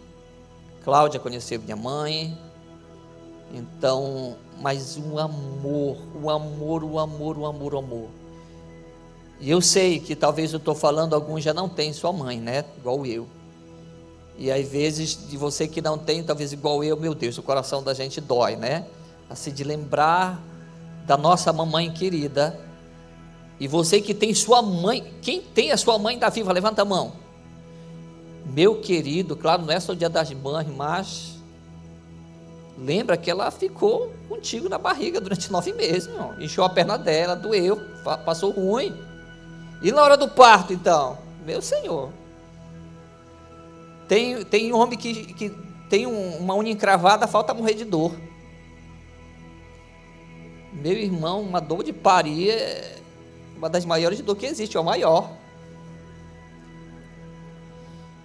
Cláudia 0.89 1.21
conheceu 1.21 1.61
minha 1.61 1.77
mãe. 1.77 2.39
Então, 3.53 4.37
mas 4.61 4.97
um 4.97 5.19
amor, 5.19 5.97
o 6.15 6.25
um 6.25 6.31
amor, 6.31 6.85
o 6.85 6.93
um 6.93 6.99
amor, 6.99 7.39
o 7.39 7.41
um 7.43 7.47
amor, 7.47 7.75
o 7.75 7.79
amor. 7.79 8.09
E 9.41 9.51
eu 9.51 9.61
sei 9.61 10.01
que 10.01 10.17
talvez 10.17 10.53
eu 10.53 10.59
estou 10.59 10.75
falando, 10.75 11.15
alguns 11.15 11.45
já 11.45 11.55
não 11.55 11.69
têm 11.69 11.93
sua 11.93 12.13
mãe, 12.13 12.41
né? 12.41 12.65
Igual 12.77 13.07
eu. 13.07 13.27
E 14.37 14.51
às 14.51 14.69
vezes, 14.69 15.29
de 15.29 15.37
você 15.37 15.67
que 15.67 15.81
não 15.81 15.97
tem, 15.97 16.23
talvez 16.23 16.53
igual 16.53 16.83
eu, 16.83 16.97
meu 16.97 17.15
Deus, 17.15 17.39
o 17.39 17.43
coração 17.43 17.83
da 17.83 17.95
gente 17.95 18.21
dói, 18.21 18.57
né? 18.57 18.85
Assim, 19.31 19.53
de 19.53 19.65
lembrar 19.65 20.43
da 21.07 21.17
nossa 21.17 21.53
mamãe 21.53 21.91
querida. 21.91 22.59
E 23.59 23.67
você 23.67 24.01
que 24.01 24.15
tem 24.15 24.35
sua 24.35 24.63
mãe, 24.63 25.15
quem 25.23 25.41
tem 25.41 25.73
a 25.73 25.77
sua 25.77 25.99
mãe 25.99 26.19
da 26.19 26.29
viva, 26.29 26.53
levanta 26.53 26.83
a 26.83 26.85
mão 26.85 27.13
meu 28.49 28.81
querido, 28.81 29.37
claro, 29.37 29.63
não 29.63 29.73
é 29.73 29.81
só 29.81 29.93
o 29.93 29.97
dia 29.97 30.09
das 30.09 30.33
mães, 30.33 30.67
mas 30.69 31.38
lembra 32.79 33.17
que 33.17 33.31
ela 33.31 33.51
ficou 33.51 34.13
contigo 34.29 34.69
na 34.69 34.79
barriga 34.79 35.21
durante 35.21 35.51
nove 35.53 35.73
meses, 35.73 36.07
meu. 36.07 36.41
encheu 36.41 36.65
a 36.65 36.71
perna 36.71 36.97
dela, 36.97 37.35
doeu, 37.35 37.77
passou 38.25 38.51
ruim. 38.53 38.95
E 39.83 39.91
na 39.93 40.03
hora 40.03 40.17
do 40.17 40.29
parto, 40.29 40.73
então? 40.73 41.19
Meu 41.45 41.61
Senhor. 41.61 42.11
Tem, 44.09 44.45
tem 44.45 44.73
homem 44.73 44.99
que, 44.99 45.35
que 45.35 45.51
tem 45.91 46.07
um, 46.07 46.37
uma 46.39 46.55
unha 46.55 46.73
encravada, 46.73 47.27
falta 47.27 47.53
morrer 47.53 47.75
de 47.75 47.85
dor. 47.85 48.13
Meu 50.73 50.93
irmão, 50.93 51.43
uma 51.43 51.61
dor 51.61 51.83
de 51.83 51.93
parir 51.93 52.51
é 52.51 52.99
uma 53.57 53.69
das 53.69 53.85
maiores 53.85 54.21
dores 54.21 54.41
que 54.41 54.47
existe, 54.47 54.77
é 54.77 54.81
o 54.81 54.85
maior. 54.85 55.31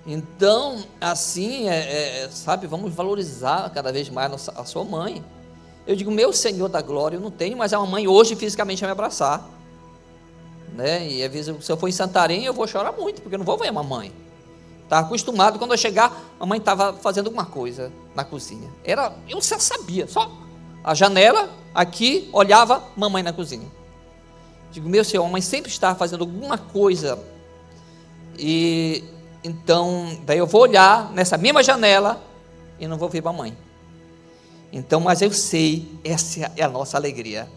Então, 0.05 0.83
assim, 0.99 1.69
é, 1.69 2.23
é, 2.23 2.29
sabe, 2.29 2.67
vamos 2.67 2.93
valorizar 2.93 3.69
cada 3.69 3.91
vez 3.91 4.09
mais 4.09 4.49
a 4.49 4.65
sua 4.65 4.83
mãe. 4.83 5.23
Eu 5.87 5.95
digo, 5.95 6.11
meu 6.11 6.33
Senhor 6.33 6.67
da 6.67 6.81
glória, 6.81 7.17
eu 7.17 7.21
não 7.21 7.31
tenho 7.31 7.57
mais 7.57 7.71
uma 7.71 7.85
mãe 7.85 8.07
hoje 8.07 8.35
fisicamente 8.35 8.83
a 8.83 8.87
me 8.87 8.91
abraçar. 8.91 9.47
Né? 10.73 11.07
E 11.09 11.23
às 11.23 11.31
vezes, 11.31 11.65
se 11.65 11.71
eu 11.71 11.77
for 11.77 11.87
em 11.87 11.91
Santarém, 11.91 12.43
eu 12.45 12.53
vou 12.53 12.67
chorar 12.67 12.91
muito, 12.91 13.21
porque 13.21 13.35
eu 13.35 13.39
não 13.39 13.45
vou 13.45 13.57
ver 13.57 13.67
a 13.67 13.71
mamãe. 13.71 14.11
Estava 14.83 15.05
acostumado, 15.05 15.57
quando 15.57 15.71
eu 15.71 15.77
chegar, 15.77 16.21
a 16.39 16.45
mãe 16.45 16.59
estava 16.59 16.93
fazendo 16.93 17.27
alguma 17.27 17.45
coisa 17.45 17.91
na 18.13 18.23
cozinha. 18.23 18.69
Era, 18.83 19.13
eu 19.29 19.41
já 19.41 19.57
sabia, 19.57 20.07
só 20.07 20.29
a 20.83 20.93
janela, 20.93 21.49
aqui, 21.73 22.29
olhava, 22.33 22.83
mamãe 22.95 23.23
na 23.23 23.31
cozinha. 23.31 23.67
Digo, 24.71 24.89
meu 24.89 25.03
Senhor, 25.03 25.23
a 25.25 25.29
mãe 25.29 25.41
sempre 25.41 25.71
está 25.71 25.95
fazendo 25.95 26.21
alguma 26.21 26.57
coisa. 26.57 27.17
E 28.37 29.03
então, 29.43 30.17
daí 30.25 30.37
eu 30.37 30.47
vou 30.47 30.61
olhar 30.61 31.11
nessa 31.11 31.37
mesma 31.37 31.61
janela 31.61 32.21
e 32.79 32.87
não 32.87 32.97
vou 32.97 33.09
ver 33.09 33.21
mamãe. 33.21 33.55
Então, 34.71 34.99
mas 34.99 35.21
eu 35.21 35.31
sei, 35.31 35.87
essa 36.03 36.51
é 36.55 36.63
a 36.63 36.69
nossa 36.69 36.97
alegria. 36.97 37.47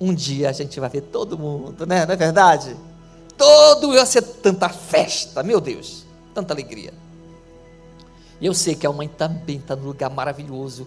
Um 0.00 0.12
dia 0.12 0.48
a 0.48 0.52
gente 0.52 0.80
vai 0.80 0.88
ver 0.88 1.02
todo 1.02 1.38
mundo, 1.38 1.86
né? 1.86 2.04
Não 2.06 2.14
é 2.14 2.16
verdade? 2.16 2.76
Todo 3.36 3.92
vai 3.92 4.06
ser 4.06 4.22
tanta 4.22 4.68
festa, 4.68 5.42
meu 5.42 5.60
Deus, 5.60 6.04
tanta 6.34 6.52
alegria. 6.52 6.92
E 8.40 8.46
eu 8.46 8.54
sei 8.54 8.74
que 8.74 8.86
a 8.86 8.92
mãe 8.92 9.08
também 9.08 9.58
está 9.58 9.76
num 9.76 9.86
lugar 9.86 10.10
maravilhoso 10.10 10.86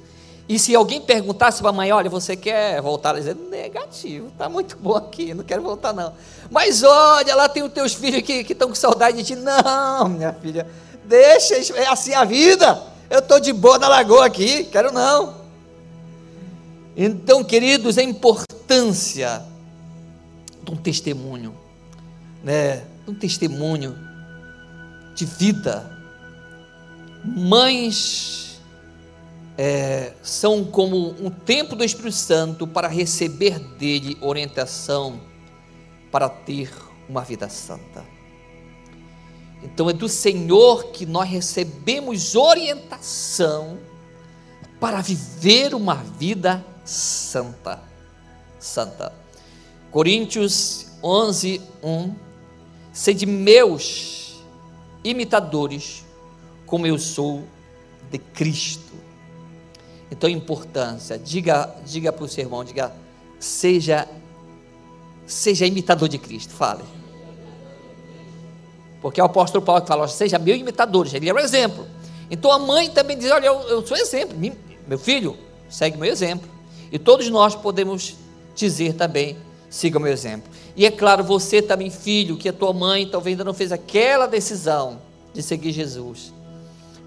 e 0.50 0.58
se 0.58 0.74
alguém 0.74 1.02
perguntasse 1.02 1.60
para 1.60 1.70
a 1.70 1.74
mãe, 1.74 1.92
olha, 1.92 2.10
você 2.10 2.36
quer 2.36 2.82
voltar? 2.82 3.10
Ela 3.10 3.20
dizer, 3.20 3.36
negativo, 3.36 4.28
está 4.28 4.48
muito 4.48 4.78
bom 4.78 4.96
aqui, 4.96 5.34
não 5.34 5.44
quero 5.44 5.62
voltar 5.62 5.92
não. 5.92 6.14
Mas 6.50 6.84
olha, 6.84 7.36
lá 7.36 7.50
tem 7.50 7.64
os 7.64 7.74
teus 7.74 7.94
filhos 7.94 8.22
que 8.22 8.46
estão 8.50 8.70
com 8.70 8.76
saudade 8.76 9.18
de 9.18 9.24
ti. 9.26 9.36
Não, 9.36 10.08
minha 10.08 10.32
filha, 10.32 10.66
deixa, 11.04 11.56
é 11.76 11.88
assim 11.88 12.14
a 12.14 12.24
vida. 12.24 12.82
Eu 13.10 13.20
estou 13.20 13.42
de 13.42 13.52
boa 13.52 13.78
na 13.78 13.90
lagoa 13.90 14.26
aqui, 14.26 14.64
quero 14.66 14.92
não. 14.94 15.36
Então, 16.96 17.44
queridos, 17.44 17.98
a 17.98 18.04
importância 18.04 19.44
de 20.64 20.72
um 20.72 20.78
testemunho, 20.78 21.54
né? 22.42 22.84
De 23.04 23.12
um 23.12 23.16
testemunho 23.16 23.98
de 25.14 25.26
vida. 25.26 25.86
Mães 27.24 28.47
é, 29.58 30.14
são 30.22 30.64
como 30.64 31.16
um 31.20 31.32
tempo 31.32 31.76
do 31.76 31.84
Espírito 31.84 32.16
Santo 32.16 32.68
para 32.68 32.88
receber 32.88 33.58
dele 33.60 34.16
orientação 34.22 35.20
para 36.12 36.30
ter 36.30 36.72
uma 37.10 37.24
vida 37.24 37.50
santa. 37.50 38.06
Então 39.64 39.90
é 39.90 39.94
do 39.94 40.08
Senhor 40.08 40.92
que 40.92 41.06
nós 41.06 41.28
recebemos 41.28 42.36
orientação 42.36 43.80
para 44.80 45.02
viver 45.02 45.74
uma 45.74 45.96
vida 45.96 46.64
santa. 46.86 47.82
Santa. 48.60 49.14
Coríntios 49.92 50.88
11, 51.04 51.62
1. 51.82 52.16
Sede 52.94 53.26
meus 53.26 54.36
imitadores, 55.04 56.06
como 56.66 56.86
eu 56.86 57.00
sou 57.00 57.44
de 58.12 58.18
Cristo. 58.20 59.07
Então, 60.12 60.30
importância, 60.30 61.18
diga, 61.18 61.74
diga 61.86 62.12
para 62.12 62.24
o 62.24 62.28
seu 62.28 62.44
irmão, 62.44 62.64
diga, 62.64 62.94
seja, 63.40 64.08
seja 65.26 65.66
imitador 65.66 66.08
de 66.08 66.18
Cristo, 66.18 66.54
fale. 66.54 66.84
Porque 69.02 69.20
é 69.20 69.24
o 69.24 69.28
apóstolo 69.28 69.64
Paulo 69.64 69.82
que 69.82 69.88
fala, 69.88 70.08
seja 70.08 70.40
meu 70.40 70.56
imitador, 70.56 71.08
ele 71.14 71.30
é 71.30 71.34
o 71.34 71.40
exemplo. 71.40 71.86
Então 72.30 72.52
a 72.52 72.60
mãe 72.60 72.90
também 72.90 73.18
diz, 73.18 73.30
olha, 73.32 73.46
eu, 73.46 73.62
eu 73.64 73.86
sou 73.86 73.98
exemplo, 73.98 74.38
meu 74.88 74.98
filho, 74.98 75.38
segue 75.70 75.98
meu 75.98 76.12
exemplo. 76.12 76.50
E 76.92 76.98
todos 76.98 77.30
nós 77.30 77.56
podemos 77.56 78.16
dizer 78.56 78.94
também, 78.94 79.38
siga 79.70 79.98
o 79.98 80.02
meu 80.02 80.12
exemplo. 80.12 80.50
E 80.76 80.86
é 80.86 80.92
claro, 80.92 81.24
você 81.24 81.62
também, 81.62 81.90
filho, 81.90 82.38
que 82.38 82.50
a 82.50 82.54
tua 82.54 82.72
mãe 82.74 83.08
talvez 83.08 83.34
ainda 83.34 83.44
não 83.44 83.54
fez 83.54 83.72
aquela 83.72 84.26
decisão 84.26 85.02
de 85.34 85.44
seguir 85.44 85.72
Jesus. 85.72 86.34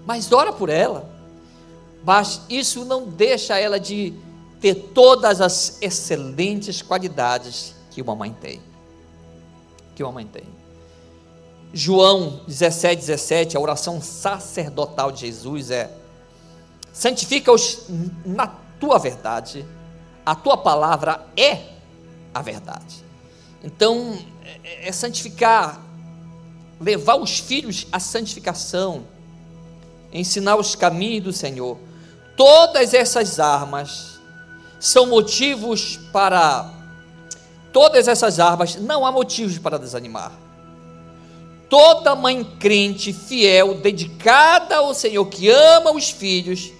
Mas 0.05 0.31
ora 0.31 0.53
por 0.53 0.69
ela 0.69 1.09
mas 2.03 2.41
isso 2.49 2.83
não 2.83 3.07
deixa 3.07 3.57
ela 3.59 3.79
de 3.79 4.13
ter 4.59 4.75
todas 4.75 5.41
as 5.41 5.77
excelentes 5.81 6.81
qualidades 6.81 7.75
que 7.89 8.01
uma 8.01 8.15
mãe 8.15 8.31
tem. 8.31 8.61
Que 9.95 10.03
uma 10.03 10.11
mãe 10.11 10.25
tem. 10.25 10.43
João 11.73 12.41
17, 12.47 12.99
17, 12.99 13.57
a 13.57 13.59
oração 13.59 14.01
sacerdotal 14.01 15.11
de 15.11 15.21
Jesus 15.21 15.71
é: 15.71 15.91
santifica-os 16.91 17.85
na 18.25 18.47
tua 18.79 18.97
verdade, 18.97 19.65
a 20.25 20.35
tua 20.35 20.57
palavra 20.57 21.25
é 21.37 21.69
a 22.33 22.41
verdade. 22.41 23.03
Então, 23.63 24.17
é, 24.63 24.89
é 24.89 24.91
santificar, 24.91 25.81
levar 26.79 27.15
os 27.15 27.39
filhos 27.39 27.87
à 27.91 27.99
santificação, 27.99 29.05
ensinar 30.11 30.55
os 30.57 30.75
caminhos 30.75 31.23
do 31.23 31.33
Senhor 31.33 31.77
Todas 32.43 32.95
essas 32.95 33.39
armas 33.39 34.19
são 34.79 35.05
motivos 35.05 35.99
para. 36.11 36.71
Todas 37.71 38.07
essas 38.07 38.39
armas, 38.39 38.77
não 38.77 39.05
há 39.05 39.11
motivos 39.11 39.59
para 39.59 39.77
desanimar. 39.77 40.31
Toda 41.69 42.15
mãe 42.15 42.43
crente, 42.59 43.13
fiel, 43.13 43.75
dedicada 43.75 44.77
ao 44.77 44.91
Senhor, 44.95 45.23
que 45.27 45.49
ama 45.51 45.91
os 45.91 46.09
filhos, 46.09 46.71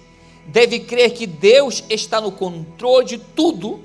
deve 0.46 0.80
crer 0.80 1.12
que 1.12 1.28
Deus 1.28 1.84
está 1.88 2.20
no 2.20 2.32
controle 2.32 3.06
de 3.06 3.18
tudo 3.18 3.80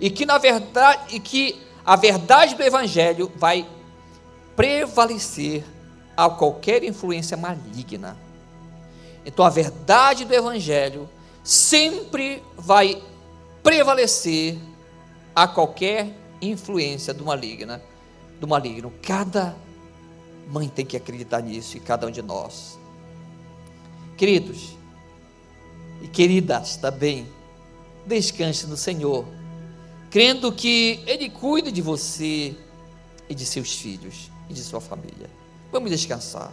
e 0.00 0.10
que 0.10 0.26
na 0.26 0.36
verdade 0.36 1.14
e 1.14 1.20
que 1.20 1.64
a 1.86 1.94
verdade 1.94 2.56
do 2.56 2.62
evangelho 2.64 3.30
vai 3.36 3.64
prevalecer 4.56 5.64
a 6.16 6.28
qualquer 6.28 6.82
influência 6.82 7.36
maligna. 7.36 8.18
Então 9.24 9.44
a 9.44 9.50
verdade 9.50 10.24
do 10.24 10.34
Evangelho 10.34 11.08
sempre 11.42 12.42
vai 12.56 13.02
prevalecer 13.62 14.58
a 15.34 15.46
qualquer 15.46 16.14
influência 16.40 17.12
do 17.12 17.24
maligno, 17.24 17.80
do 18.40 18.48
maligno. 18.48 18.92
Cada 19.02 19.56
Mãe 20.50 20.68
tem 20.68 20.84
que 20.84 20.96
acreditar 20.96 21.40
nisso 21.40 21.76
e 21.76 21.80
cada 21.80 22.08
um 22.08 22.10
de 22.10 22.20
nós. 22.20 22.76
Queridos 24.16 24.76
e 26.02 26.08
queridas 26.08 26.76
também, 26.76 27.28
descanse 28.04 28.66
no 28.66 28.76
Senhor, 28.76 29.24
crendo 30.10 30.50
que 30.50 31.04
Ele 31.06 31.30
cuida 31.30 31.70
de 31.70 31.80
você 31.80 32.56
e 33.28 33.34
de 33.34 33.46
seus 33.46 33.76
filhos 33.76 34.28
e 34.48 34.52
de 34.52 34.62
sua 34.62 34.80
família. 34.80 35.30
Vamos 35.70 35.90
descansar. 35.90 36.52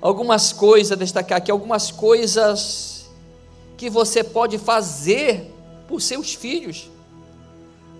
Algumas 0.00 0.52
coisas, 0.52 0.96
destacar 0.96 1.38
aqui, 1.38 1.50
algumas 1.50 1.90
coisas 1.90 3.08
que 3.76 3.90
você 3.90 4.22
pode 4.22 4.58
fazer 4.58 5.52
por 5.88 6.00
seus 6.00 6.34
filhos 6.34 6.90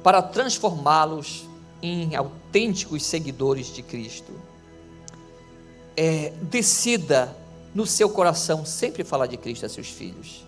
para 0.03 0.23
transformá-los 0.23 1.45
em 1.83 2.15
autênticos 2.15 3.05
seguidores 3.05 3.73
de 3.73 3.83
Cristo. 3.83 4.33
É, 5.97 6.33
decida 6.43 7.37
no 7.75 7.87
seu 7.87 8.09
coração 8.09 8.65
sempre 8.65 9.03
falar 9.03 9.27
de 9.27 9.37
Cristo 9.37 9.67
a 9.67 9.69
seus 9.69 9.89
filhos. 9.89 10.45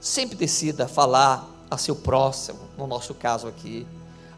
Sempre 0.00 0.36
decida 0.36 0.86
falar 0.86 1.48
a 1.70 1.78
seu 1.78 1.94
próximo, 1.96 2.58
no 2.76 2.86
nosso 2.86 3.14
caso 3.14 3.46
aqui, 3.46 3.86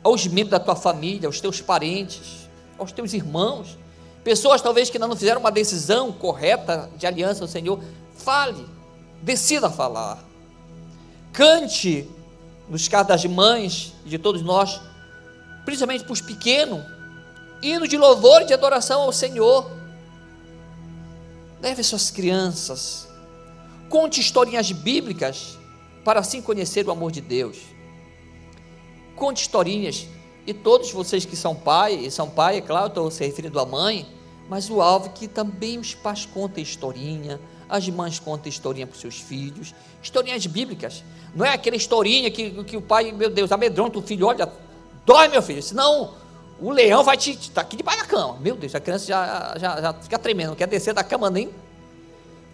aos 0.03 0.27
membros 0.27 0.51
da 0.51 0.61
tua 0.61 0.77
família, 0.77 1.29
aos 1.29 1.41
teus 1.41 1.61
parentes, 1.61 2.49
aos 2.79 2.93
teus 2.93 3.13
irmãos, 3.13 3.79
pessoas 4.25 4.63
talvez 4.63 4.89
que 4.89 4.97
ainda 4.97 5.09
não 5.09 5.17
fizeram 5.17 5.41
uma 5.41 5.51
decisão 5.51 6.13
correta 6.13 6.91
de 6.97 7.07
aliança 7.07 7.43
ao 7.43 7.49
Senhor. 7.49 7.81
Fale, 8.17 8.67
decida 9.21 9.71
falar. 9.71 10.23
Cante 11.33 12.09
nos 12.69 12.89
casos 12.89 13.09
das 13.09 13.25
mães 13.25 13.93
de 14.05 14.19
todos 14.19 14.43
nós, 14.43 14.81
principalmente 15.65 16.05
para 16.05 16.13
os 16.13 16.21
pequenos, 16.21 16.85
hino 17.63 17.87
de 17.87 17.97
louvor 17.97 18.43
e 18.43 18.47
de 18.47 18.55
adoração 18.55 19.03
ao 19.03 19.13
Senhor. 19.13 19.71
Leve 21.61 21.83
suas 21.83 22.11
crianças, 22.11 23.09
conte 23.89 24.21
historinhas 24.21 24.73
bíblicas 24.73 25.59
para 26.05 26.21
assim 26.21 26.43
conhecer 26.43 26.87
o 26.87 26.91
amor 26.91 27.13
de 27.13 27.21
Deus. 27.21 27.59
Conte 29.15 29.43
historinhas, 29.43 30.07
e 30.47 30.53
todos 30.53 30.91
vocês 30.91 31.25
que 31.25 31.37
são 31.37 31.55
pai, 31.55 31.95
e 31.95 32.11
são 32.11 32.29
pai, 32.29 32.59
é 32.59 32.61
claro, 32.61 32.89
estou 32.89 33.11
se 33.11 33.25
referindo 33.25 33.59
à 33.61 33.67
mãe, 33.67 34.07
mas 34.49 34.69
o 34.69 34.81
alvo 34.81 35.07
é 35.07 35.09
que 35.11 35.29
também 35.29 35.79
os 35.79 35.95
pais 35.95 36.27
contem 36.27 36.63
historinha, 36.63 37.41
as 37.69 37.89
mães 37.89 38.19
contam 38.19 38.49
historinha 38.49 38.87
para 38.87 38.95
os 38.95 39.01
seus 39.01 39.19
filhos, 39.19 39.75
historinhas 40.03 40.45
bíblicas. 40.47 41.05
Não 41.35 41.47
é 41.47 41.53
aquela 41.53 41.77
historinha 41.77 42.31
que, 42.31 42.65
que 42.65 42.77
o 42.77 42.83
pai, 42.83 43.13
meu 43.13 43.31
Deus, 43.31 43.51
amedronta 43.53 43.99
o 43.99 44.03
filho, 44.03 44.27
olha, 44.27 44.51
dói 45.07 45.29
meu 45.29 45.41
filho, 45.41 45.63
senão 45.63 46.15
o 46.61 46.71
leão 46.71 47.03
vai 47.03 47.17
te. 47.17 47.31
Está 47.31 47.63
aqui 47.63 47.77
debaixo 47.77 48.01
da 48.01 48.07
cama. 48.07 48.39
Meu 48.41 48.55
Deus, 48.55 48.75
a 48.75 48.81
criança 48.81 49.07
já, 49.07 49.55
já, 49.59 49.81
já 49.81 49.95
fica 49.95 50.19
tremendo, 50.19 50.51
não 50.51 50.57
quer 50.57 50.69
descer 50.69 50.93
da 50.93 51.03
cama 51.03 51.31
nem. 51.31 51.51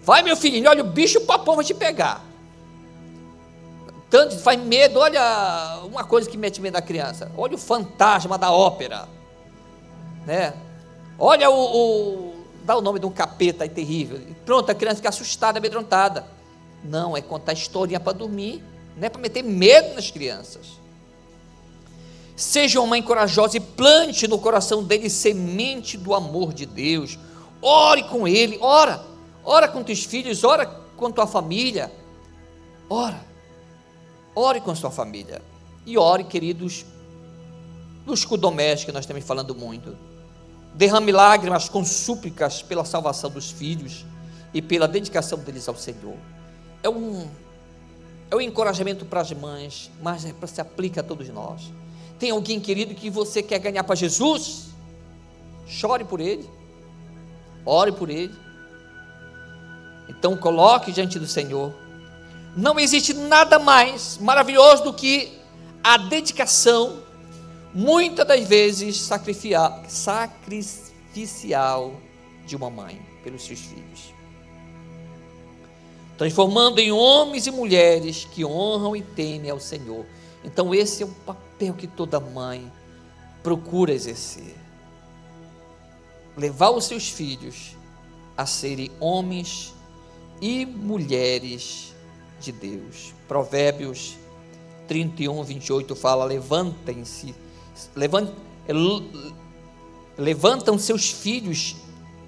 Vai, 0.03 0.23
meu 0.23 0.37
filhinho, 0.37 0.71
olha, 0.71 0.83
o 0.83 0.87
bicho 0.87 1.21
papão 1.23 1.57
vai 1.57 1.65
te 1.65 1.75
pegar. 1.75 2.25
Tanto 4.11 4.39
faz 4.39 4.59
medo, 4.59 4.99
olha 4.99 5.81
uma 5.85 6.05
coisa 6.05 6.29
que 6.29 6.37
mete 6.37 6.61
medo 6.61 6.75
da 6.75 6.83
criança. 6.83 7.31
Olha 7.37 7.55
o 7.55 7.59
fantasma 7.59 8.39
da 8.39 8.51
ópera. 8.51 9.07
Né? 10.27 10.55
Olha 11.19 11.51
o, 11.51 11.55
o 11.55 12.35
dá 12.65 12.77
o 12.77 12.81
nome 12.81 12.99
de 12.99 13.07
um 13.07 13.11
capeta 13.11 13.65
aí 13.65 13.69
terrível. 13.71 14.21
Pronto, 14.45 14.71
a 14.71 14.75
criança 14.75 14.97
fica 14.97 15.09
assustada, 15.09 15.59
amedrontada. 15.59 16.27
Não, 16.85 17.17
é 17.17 17.21
contar 17.21 17.53
historinha 17.53 17.99
para 17.99 18.13
dormir, 18.13 18.63
não 18.97 19.07
é 19.07 19.09
para 19.09 19.21
meter 19.21 19.43
medo 19.43 19.95
nas 19.95 20.11
crianças. 20.11 20.79
Seja 22.37 22.81
uma 22.81 22.89
mãe 22.89 23.03
corajosa 23.03 23.57
e 23.57 23.61
plante 23.61 24.29
no 24.29 24.39
coração 24.39 24.85
dele 24.85 25.11
semente 25.11 25.97
do 25.97 26.15
amor 26.15 26.53
de 26.53 26.67
Deus. 26.67 27.19
Ore 27.61 28.05
com 28.05 28.29
ele, 28.29 28.59
ora. 28.61 29.03
Ora 29.45 29.67
com 29.67 29.83
teus 29.83 30.05
filhos, 30.05 30.45
ora 30.45 30.67
com 30.97 31.11
tua 31.11 31.27
família. 31.27 31.91
Ora. 32.89 33.28
Ore 34.39 34.61
com 34.61 34.73
sua 34.73 34.91
família. 34.91 35.43
E 35.85 35.99
ore, 35.99 36.23
queridos, 36.23 36.87
nos 38.07 38.25
domésticos, 38.25 38.95
nós 38.95 39.03
estamos 39.03 39.25
falando 39.25 39.53
muito 39.53 39.97
derrame 40.79 41.11
lágrimas 41.11 41.69
com 41.69 41.85
súplicas 41.85 42.63
pela 42.63 42.85
salvação 42.85 43.29
dos 43.29 43.51
filhos 43.51 44.07
e 44.55 44.63
pela 44.63 44.87
dedicação 44.87 45.41
deles 45.41 45.69
ao 45.69 45.75
Senhor. 45.75 46.17
É 46.85 46.89
um, 46.89 47.29
é 48.31 48.37
um 48.37 48.41
encorajamento 48.41 49.05
para 49.05 49.21
as 49.21 49.33
mães, 49.33 49.91
mas 50.01 50.25
é, 50.25 50.33
se 50.47 50.61
aplica 50.61 51.01
a 51.01 51.03
todos 51.03 51.29
nós. 51.31 51.73
Tem 52.17 52.31
alguém 52.31 52.61
querido 52.61 52.95
que 52.95 53.11
você 53.11 53.43
quer 53.43 53.59
ganhar 53.59 53.83
para 53.83 53.97
Jesus? 53.97 54.69
Chore 55.67 56.05
por 56.05 56.21
ele, 56.21 56.49
ore 57.67 57.91
por 57.91 58.09
ele. 58.09 58.35
Então 60.09 60.37
coloque 60.37 60.93
diante 60.93 61.19
do 61.19 61.27
Senhor. 61.27 61.75
Não 62.57 62.79
existe 62.79 63.15
nada 63.15 63.59
mais 63.59 64.19
maravilhoso 64.19 64.85
do 64.85 64.93
que 64.93 65.39
a 65.83 65.97
dedicação 65.97 67.03
muitas 67.73 68.27
das 68.27 68.47
vezes 68.49 68.97
sacrificial 68.97 69.85
de 72.47 72.57
uma 72.57 72.71
mãe 72.71 73.01
pelos 73.23 73.45
seus 73.45 73.61
filhos. 73.61 74.15
Transformando 76.17 76.81
em 76.81 76.91
homens 76.91 77.47
e 77.47 77.51
mulheres 77.51 78.25
que 78.25 78.45
honram 78.45 78.97
e 78.97 79.03
temem 79.03 79.51
ao 79.51 79.61
Senhor. 79.61 80.05
Então, 80.45 80.75
esse 80.75 81.03
é 81.03 81.07
o 81.07 81.09
papel 81.09 81.75
que 81.75 81.87
toda 81.87 82.19
mãe 82.19 82.73
procura 83.43 83.93
exercer. 83.93 84.57
Levar 86.37 86.71
os 86.71 86.87
seus 86.87 87.09
filhos 87.09 87.77
a 88.37 88.47
serem 88.47 88.91
homens 88.99 89.73
e 90.41 90.67
mulheres 90.67 91.95
de 92.41 92.53
Deus. 92.53 93.15
Provérbios 93.27 94.17
31, 94.87 95.43
28 95.43 95.95
fala: 95.95 96.25
Levantem-se 96.25 97.35
levantam 100.17 100.79
seus 100.79 101.11
filhos 101.11 101.77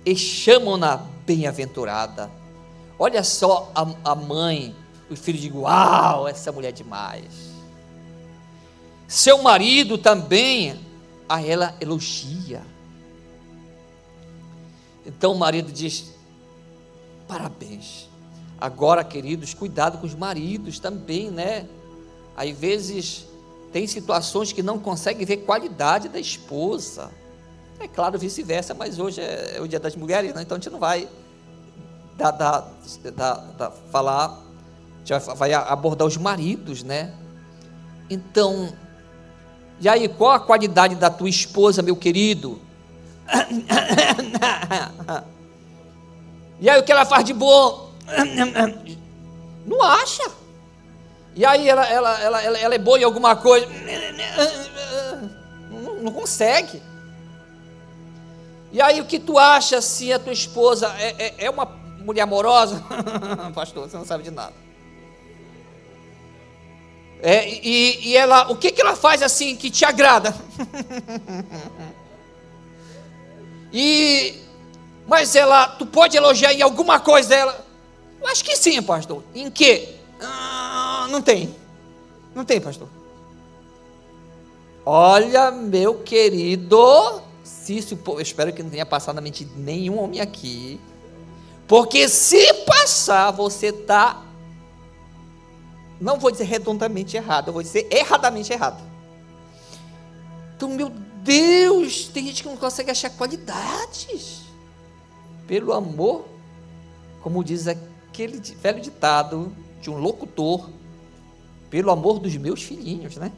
e 0.05 0.17
chamam-na 0.17 0.97
bem-aventurada. 1.27 2.31
Olha 2.99 3.25
só 3.25 3.71
a, 3.75 4.13
a 4.13 4.15
mãe, 4.15 4.75
o 5.11 5.17
filho 5.17 5.39
diz: 5.39 5.53
Uau, 5.53 6.29
essa 6.29 6.53
mulher 6.53 6.69
é 6.69 6.73
demais. 6.73 7.51
Seu 9.09 9.43
marido 9.43 9.99
também 9.99 10.79
a 11.29 11.43
ela 11.43 11.75
elogia. 11.81 12.63
Então 15.05 15.33
o 15.33 15.39
marido 15.39 15.73
diz: 15.73 16.13
Parabéns. 17.27 18.10
Agora, 18.61 19.03
queridos, 19.03 19.55
cuidado 19.55 19.99
com 19.99 20.07
os 20.07 20.15
maridos 20.15 20.79
também, 20.79 21.31
né? 21.31 21.67
Às 22.37 22.51
vezes 22.51 23.27
tem 23.73 23.87
situações 23.87 24.53
que 24.53 24.63
não 24.63 24.79
conseguem 24.79 25.25
ver 25.25 25.39
qualidade 25.39 26.09
da 26.09 26.19
esposa. 26.19 27.11
É 27.79 27.89
claro, 27.89 28.19
vice-versa, 28.19 28.75
mas 28.75 28.99
hoje 28.99 29.21
é, 29.21 29.57
é, 29.57 29.61
o 29.61 29.67
dia 29.67 29.81
das 29.81 29.97
mulheres, 29.97 30.35
né? 30.35 30.43
então 30.43 30.57
a 30.57 30.61
gente 30.61 30.71
não 30.71 30.79
vai 30.79 31.09
dar, 32.19 32.33
dar, 32.33 32.71
dar, 33.17 33.35
dar, 33.57 33.71
falar, 33.91 34.29
a 34.29 35.15
gente 35.15 35.37
vai 35.37 35.55
abordar 35.55 36.07
os 36.07 36.19
maridos, 36.19 36.83
né? 36.83 37.15
Então, 38.11 38.71
e 39.81 39.89
aí, 39.89 40.09
qual 40.09 40.33
a 40.33 40.41
qualidade 40.41 40.95
da 40.95 41.09
tua 41.09 41.29
esposa, 41.29 41.81
meu 41.81 41.97
querido? 41.97 42.61
E 46.63 46.69
aí, 46.69 46.79
o 46.79 46.83
que 46.83 46.93
ela 46.93 47.07
faz 47.07 47.25
de 47.25 47.33
bom? 47.33 47.90
Não 49.67 49.83
acha. 49.83 50.31
E 51.35 51.45
aí 51.45 51.69
ela, 51.69 51.87
ela, 51.87 52.21
ela, 52.21 52.43
ela, 52.43 52.59
ela 52.59 52.75
é 52.75 52.79
boa 52.79 52.99
em 52.99 53.05
alguma 53.05 53.37
coisa. 53.37 53.67
Não, 56.03 56.13
consegue. 56.13 56.83
E 58.73 58.81
aí 58.81 59.01
o 59.01 59.07
que 59.07 59.19
tu 59.19 59.39
acha 59.39 59.81
se 59.81 60.13
a 60.13 60.19
tua 60.19 60.33
esposa 60.33 60.95
é, 60.99 61.15
é, 61.19 61.35
é 61.47 61.51
uma 61.51 61.67
mulher 62.01 62.23
amorosa? 62.23 62.83
Pastor, 63.55 63.89
você 63.89 63.97
não 63.97 64.05
sabe 64.05 64.25
de 64.25 64.31
nada. 64.31 64.55
É, 67.23 67.49
e, 67.49 68.09
e 68.09 68.17
ela, 68.17 68.51
o 68.51 68.57
que, 68.57 68.73
que 68.73 68.81
ela 68.81 68.97
faz 68.97 69.23
assim 69.23 69.55
que 69.55 69.71
te 69.71 69.85
agrada? 69.85 70.35
e, 73.73 74.41
mas 75.07 75.37
ela, 75.37 75.69
tu 75.69 75.85
pode 75.85 76.17
elogiar 76.17 76.55
em 76.55 76.63
alguma 76.63 76.99
coisa 76.99 77.29
dela? 77.29 77.70
Eu 78.21 78.29
acho 78.29 78.45
que 78.45 78.57
sim, 78.57 78.81
pastor. 78.83 79.23
Em 79.35 79.51
que? 79.51 79.97
Ah, 80.21 81.09
não 81.11 81.23
tem. 81.23 81.55
Não 82.35 82.45
tem, 82.45 82.61
pastor. 82.61 82.89
Olha, 84.85 85.51
meu 85.51 86.01
querido, 86.03 87.23
se 87.45 87.77
isso, 87.77 87.99
eu 88.07 88.21
espero 88.21 88.53
que 88.53 88.63
não 88.63 88.71
tenha 88.71 88.87
passado 88.87 89.15
na 89.15 89.21
mente 89.21 89.45
de 89.45 89.59
nenhum 89.59 89.99
homem 89.99 90.21
aqui. 90.21 90.81
Porque 91.67 92.09
se 92.09 92.53
passar, 92.65 93.31
você 93.31 93.67
está, 93.67 94.23
não 96.01 96.19
vou 96.19 96.31
dizer 96.31 96.45
redondamente 96.45 97.17
errado, 97.17 97.49
eu 97.49 97.53
vou 97.53 97.63
dizer 97.63 97.87
erradamente 97.91 98.53
errado. 98.53 98.83
Então, 100.57 100.69
meu 100.71 100.91
Deus, 101.23 102.09
tem 102.09 102.27
gente 102.27 102.43
que 102.43 102.49
não 102.49 102.57
consegue 102.57 102.91
achar 102.91 103.11
qualidades. 103.11 104.41
Pelo 105.47 105.73
amor, 105.73 106.25
como 107.23 107.45
diz 107.45 107.67
aquele 108.25 108.39
velho 108.39 108.81
ditado 108.81 109.55
de 109.81 109.91
um 109.91 109.97
locutor, 109.97 110.69
pelo 111.71 111.91
amor 111.91 112.19
dos 112.19 112.37
meus 112.37 112.63
filhinhos, 112.63 113.17
né? 113.17 113.33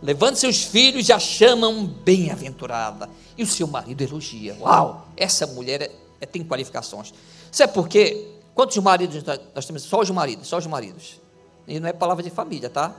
Levando 0.00 0.36
seus 0.36 0.62
filhos 0.62 1.08
e 1.08 1.12
a 1.12 1.18
chamam 1.18 1.84
bem-aventurada. 1.84 3.10
E 3.36 3.42
o 3.42 3.46
seu 3.46 3.66
marido 3.66 4.00
elogia. 4.02 4.56
Uau, 4.60 5.08
essa 5.16 5.46
mulher 5.46 5.82
é, 5.82 5.90
é, 6.20 6.26
tem 6.26 6.44
qualificações. 6.44 7.12
Sabe 7.50 7.72
por 7.72 7.88
quê? 7.88 8.28
Quantos 8.54 8.76
maridos 8.78 9.24
nós 9.54 9.66
temos? 9.66 9.82
Só 9.82 10.00
os 10.00 10.10
maridos, 10.10 10.46
só 10.46 10.58
os 10.58 10.66
maridos. 10.66 11.20
E 11.66 11.80
não 11.80 11.88
é 11.88 11.92
palavra 11.92 12.22
de 12.22 12.30
família, 12.30 12.70
tá? 12.70 12.94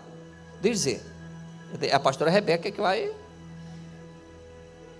Dizer. 0.61 1.01
É 1.81 1.93
a 1.93 1.99
pastora 1.99 2.31
Rebeca 2.31 2.69
que 2.69 2.81
vai. 2.81 3.11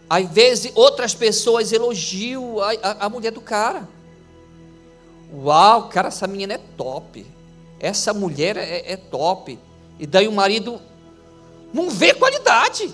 Às 0.10 0.30
vezes, 0.30 0.72
outras 0.76 1.14
pessoas 1.14 1.72
elogiam 1.72 2.60
a, 2.60 2.72
a, 2.72 3.06
a 3.06 3.10
mulher 3.10 3.32
do 3.32 3.42
cara. 3.42 3.88
Uau, 5.34 5.90
cara, 5.90 6.08
essa 6.08 6.28
menina 6.28 6.54
é 6.54 6.58
top. 6.58 7.26
Essa 7.80 8.14
mulher 8.14 8.58
é, 8.58 8.94
é 8.94 8.98
top. 8.98 9.58
E 10.00 10.08
daí 10.08 10.28
o 10.28 10.32
marido 10.32 10.80
não 11.74 11.90
vê 11.90 12.14
qualidade. 12.14 12.94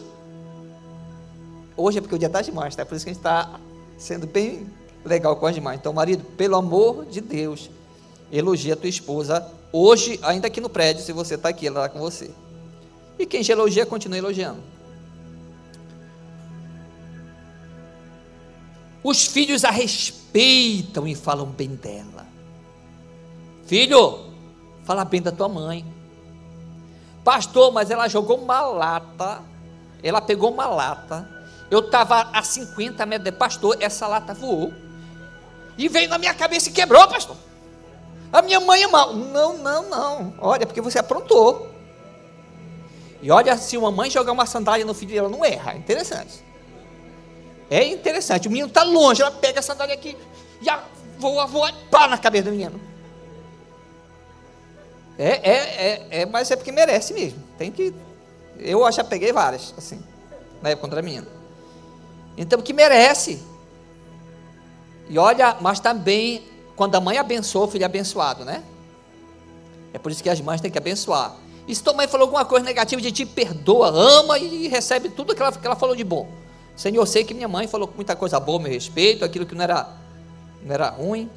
Hoje 1.77 1.97
é 1.97 2.01
porque 2.01 2.15
o 2.15 2.19
dia 2.19 2.27
está 2.27 2.41
demais, 2.41 2.75
tá? 2.75 2.85
Por 2.85 2.95
isso 2.95 3.05
que 3.05 3.11
a 3.11 3.13
gente 3.13 3.19
está 3.19 3.59
sendo 3.97 4.27
bem 4.27 4.67
legal 5.03 5.35
com 5.35 5.45
as 5.45 5.55
demais. 5.55 5.79
Então, 5.79 5.93
marido, 5.93 6.23
pelo 6.37 6.55
amor 6.55 7.05
de 7.05 7.21
Deus, 7.21 7.69
elogia 8.31 8.73
a 8.73 8.77
tua 8.77 8.89
esposa 8.89 9.45
hoje, 9.71 10.19
ainda 10.23 10.47
aqui 10.47 10.61
no 10.61 10.69
prédio, 10.69 11.03
se 11.03 11.11
você 11.11 11.35
está 11.35 11.49
aqui, 11.49 11.67
ela 11.67 11.85
está 11.85 11.89
com 11.89 11.99
você. 11.99 12.31
E 13.19 13.25
quem 13.25 13.43
já 13.43 13.53
elogia, 13.53 13.85
continua 13.85 14.17
elogiando. 14.17 14.61
Os 19.03 19.25
filhos 19.27 19.63
a 19.63 19.69
respeitam 19.69 21.07
e 21.07 21.13
falam 21.13 21.45
bem 21.45 21.69
dela. 21.75 22.24
Filho, 23.65 24.31
fala 24.83 25.03
bem 25.03 25.21
da 25.21 25.31
tua 25.31 25.49
mãe. 25.49 25.85
Pastor, 27.23 27.71
mas 27.71 27.89
ela 27.89 28.07
jogou 28.07 28.37
uma 28.37 28.61
lata. 28.61 29.41
Ela 30.03 30.21
pegou 30.21 30.51
uma 30.51 30.67
lata. 30.67 31.27
Eu 31.71 31.79
estava 31.79 32.29
a 32.31 32.43
50 32.43 33.05
metros 33.05 33.25
de 33.25 33.31
pastor, 33.31 33.77
essa 33.79 34.07
lata 34.07 34.33
voou. 34.33 34.71
E 35.77 35.89
veio 35.89 36.07
na 36.07 36.17
minha 36.17 36.33
cabeça 36.33 36.69
e 36.69 36.71
quebrou, 36.71 37.07
pastor. 37.07 37.35
A 38.31 38.41
minha 38.41 38.59
mãe 38.59 38.83
é 38.83 38.87
mal. 38.87 39.13
Não, 39.13 39.57
não, 39.57 39.89
não. 39.89 40.33
Olha, 40.39 40.65
porque 40.65 40.81
você 40.81 40.99
aprontou. 40.99 41.69
E 43.21 43.31
olha, 43.31 43.57
se 43.57 43.75
uma 43.75 43.91
mãe 43.91 44.09
jogar 44.09 44.31
uma 44.31 44.45
sandália 44.45 44.85
no 44.85 44.93
filho 44.93 45.13
dela, 45.13 45.29
não 45.29 45.43
erra. 45.43 45.73
É 45.73 45.77
interessante. 45.77 46.43
É 47.69 47.83
interessante. 47.87 48.47
O 48.47 48.51
menino 48.51 48.67
está 48.67 48.83
longe, 48.83 49.21
ela 49.21 49.31
pega 49.31 49.59
a 49.59 49.63
sandália 49.63 49.95
aqui, 49.95 50.15
já 50.61 50.83
voa, 51.17 51.47
voa, 51.47 51.73
pá 51.89 52.07
na 52.07 52.17
cabeça 52.17 52.45
do 52.45 52.51
menino. 52.51 52.79
É, 55.17 55.27
é, 55.27 55.51
é, 55.51 56.07
é, 56.21 56.25
mas 56.25 56.51
é 56.51 56.55
porque 56.55 56.71
merece 56.71 57.13
mesmo. 57.13 57.41
Tem 57.57 57.71
que. 57.71 57.93
Eu 58.59 58.89
já 58.91 59.03
peguei 59.03 59.31
várias, 59.31 59.73
assim, 59.77 60.01
na 60.61 60.69
época 60.69 60.87
contra 60.87 60.99
a 60.99 61.03
menina. 61.03 61.27
Então, 62.37 62.61
que 62.61 62.73
merece. 62.73 63.41
E 65.09 65.17
olha, 65.17 65.57
mas 65.61 65.79
também, 65.79 66.43
quando 66.75 66.95
a 66.95 67.01
mãe 67.01 67.17
abençoa, 67.17 67.65
o 67.65 67.67
filho 67.67 67.83
é 67.83 67.85
abençoado, 67.85 68.43
né? 68.43 68.63
É 69.93 69.97
por 69.97 70.11
isso 70.11 70.21
que 70.21 70.29
as 70.29 70.41
mães 70.41 70.59
têm 70.59 70.71
que 70.71 70.77
abençoar. 70.77 71.35
E 71.67 71.73
se 71.73 71.81
tua 71.81 71.93
mãe 71.93 72.07
falou 72.07 72.25
alguma 72.25 72.45
coisa 72.45 72.65
negativa, 72.65 73.01
de 73.01 73.11
ti 73.11 73.25
perdoa, 73.25 73.89
ama 73.89 74.37
e 74.37 74.67
recebe 74.67 75.09
tudo 75.09 75.33
que 75.33 75.41
ela, 75.41 75.51
que 75.51 75.65
ela 75.65 75.75
falou 75.75 75.95
de 75.95 76.03
bom. 76.03 76.27
Senhor, 76.75 77.01
eu 77.01 77.05
sei 77.05 77.23
que 77.23 77.33
minha 77.33 77.47
mãe 77.47 77.67
falou 77.67 77.91
muita 77.95 78.15
coisa 78.15 78.39
boa 78.39 78.59
a 78.59 78.61
meu 78.61 78.71
respeito, 78.71 79.23
aquilo 79.23 79.45
que 79.45 79.55
não 79.55 79.63
era, 79.63 79.87
não 80.63 80.73
era 80.73 80.89
ruim. 80.89 81.29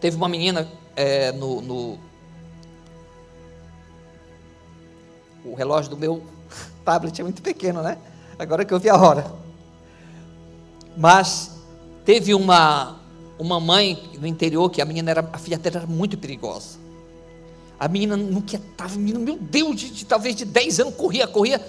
Teve 0.00 0.16
uma 0.16 0.28
menina 0.28 0.66
é, 0.96 1.30
no, 1.32 1.60
no 1.60 1.98
o 5.44 5.54
relógio 5.54 5.90
do 5.90 5.96
meu 5.96 6.22
tablet 6.84 7.20
é 7.20 7.24
muito 7.24 7.42
pequeno, 7.42 7.82
né? 7.82 7.98
Agora 8.38 8.64
que 8.64 8.72
eu 8.72 8.80
vi 8.80 8.88
a 8.88 8.96
hora. 8.96 9.32
Mas 10.96 11.58
teve 12.04 12.34
uma 12.34 13.00
uma 13.38 13.58
mãe 13.58 14.10
no 14.20 14.26
interior 14.26 14.70
que 14.70 14.80
a 14.80 14.84
menina 14.84 15.10
era 15.10 15.28
a 15.32 15.38
filha 15.38 15.58
dela 15.58 15.78
era 15.78 15.86
muito 15.86 16.16
perigosa. 16.16 16.78
A 17.78 17.88
menina 17.88 18.16
não 18.16 18.40
quietava, 18.40 18.96
menina, 18.96 19.18
meu 19.18 19.36
Deus, 19.36 19.74
de, 19.74 19.90
de, 19.90 20.04
talvez 20.04 20.36
de 20.36 20.44
10 20.44 20.80
anos 20.80 20.94
corria, 20.94 21.26
corria. 21.26 21.60